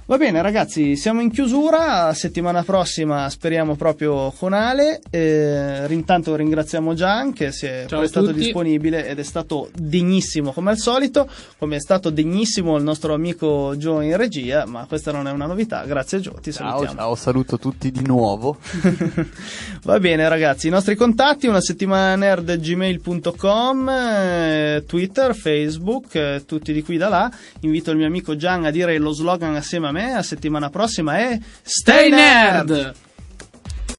Va 0.09 0.17
bene 0.17 0.41
ragazzi, 0.41 0.95
siamo 0.95 1.21
in 1.21 1.29
chiusura, 1.29 2.11
settimana 2.15 2.63
prossima 2.63 3.29
speriamo 3.29 3.75
proprio 3.75 4.31
con 4.31 4.53
Ale, 4.53 5.01
eh, 5.11 5.85
intanto 5.89 6.35
ringraziamo 6.35 6.95
Gian 6.95 7.31
che 7.31 7.51
si 7.51 7.67
è 7.67 7.85
tutti. 7.85 8.33
disponibile 8.33 9.05
ed 9.07 9.19
è 9.19 9.23
stato 9.23 9.69
degnissimo 9.71 10.51
come 10.51 10.71
al 10.71 10.79
solito, 10.79 11.29
come 11.59 11.75
è 11.75 11.79
stato 11.79 12.09
degnissimo 12.09 12.75
il 12.75 12.81
nostro 12.81 13.13
amico 13.13 13.75
Joe 13.75 14.07
in 14.07 14.17
regia, 14.17 14.65
ma 14.65 14.87
questa 14.87 15.11
non 15.11 15.27
è 15.27 15.31
una 15.31 15.45
novità, 15.45 15.85
grazie 15.85 16.19
Joe, 16.21 16.41
ti 16.41 16.51
Ciao, 16.51 16.69
salutiamo. 16.69 16.95
ciao, 16.95 17.13
saluto 17.13 17.59
tutti 17.59 17.91
di 17.91 18.03
nuovo. 18.03 18.57
Va 19.83 19.99
bene 19.99 20.27
ragazzi, 20.27 20.65
i 20.65 20.71
nostri 20.71 20.95
contatti 20.95 21.45
una 21.45 21.61
settimana 21.61 22.15
nerd 22.15 22.57
gmail.com, 22.57 23.89
eh, 23.89 24.83
Twitter, 24.87 25.35
Facebook, 25.35 26.15
eh, 26.15 26.43
tutti 26.47 26.73
di 26.73 26.81
qui 26.81 26.97
da 26.97 27.09
là. 27.09 27.31
Invito 27.59 27.91
il 27.91 27.97
mio 27.97 28.07
amico 28.07 28.35
Gian 28.35 28.65
a 28.65 28.71
dire 28.71 28.97
lo 28.97 29.11
slogan 29.11 29.53
assieme 29.55 29.87
a 29.87 29.91
me, 29.91 29.98
a 30.05 30.23
settimana 30.23 30.69
prossima 30.69 31.17
è 31.17 31.39
Stay 31.61 32.09
nerd! 32.09 32.95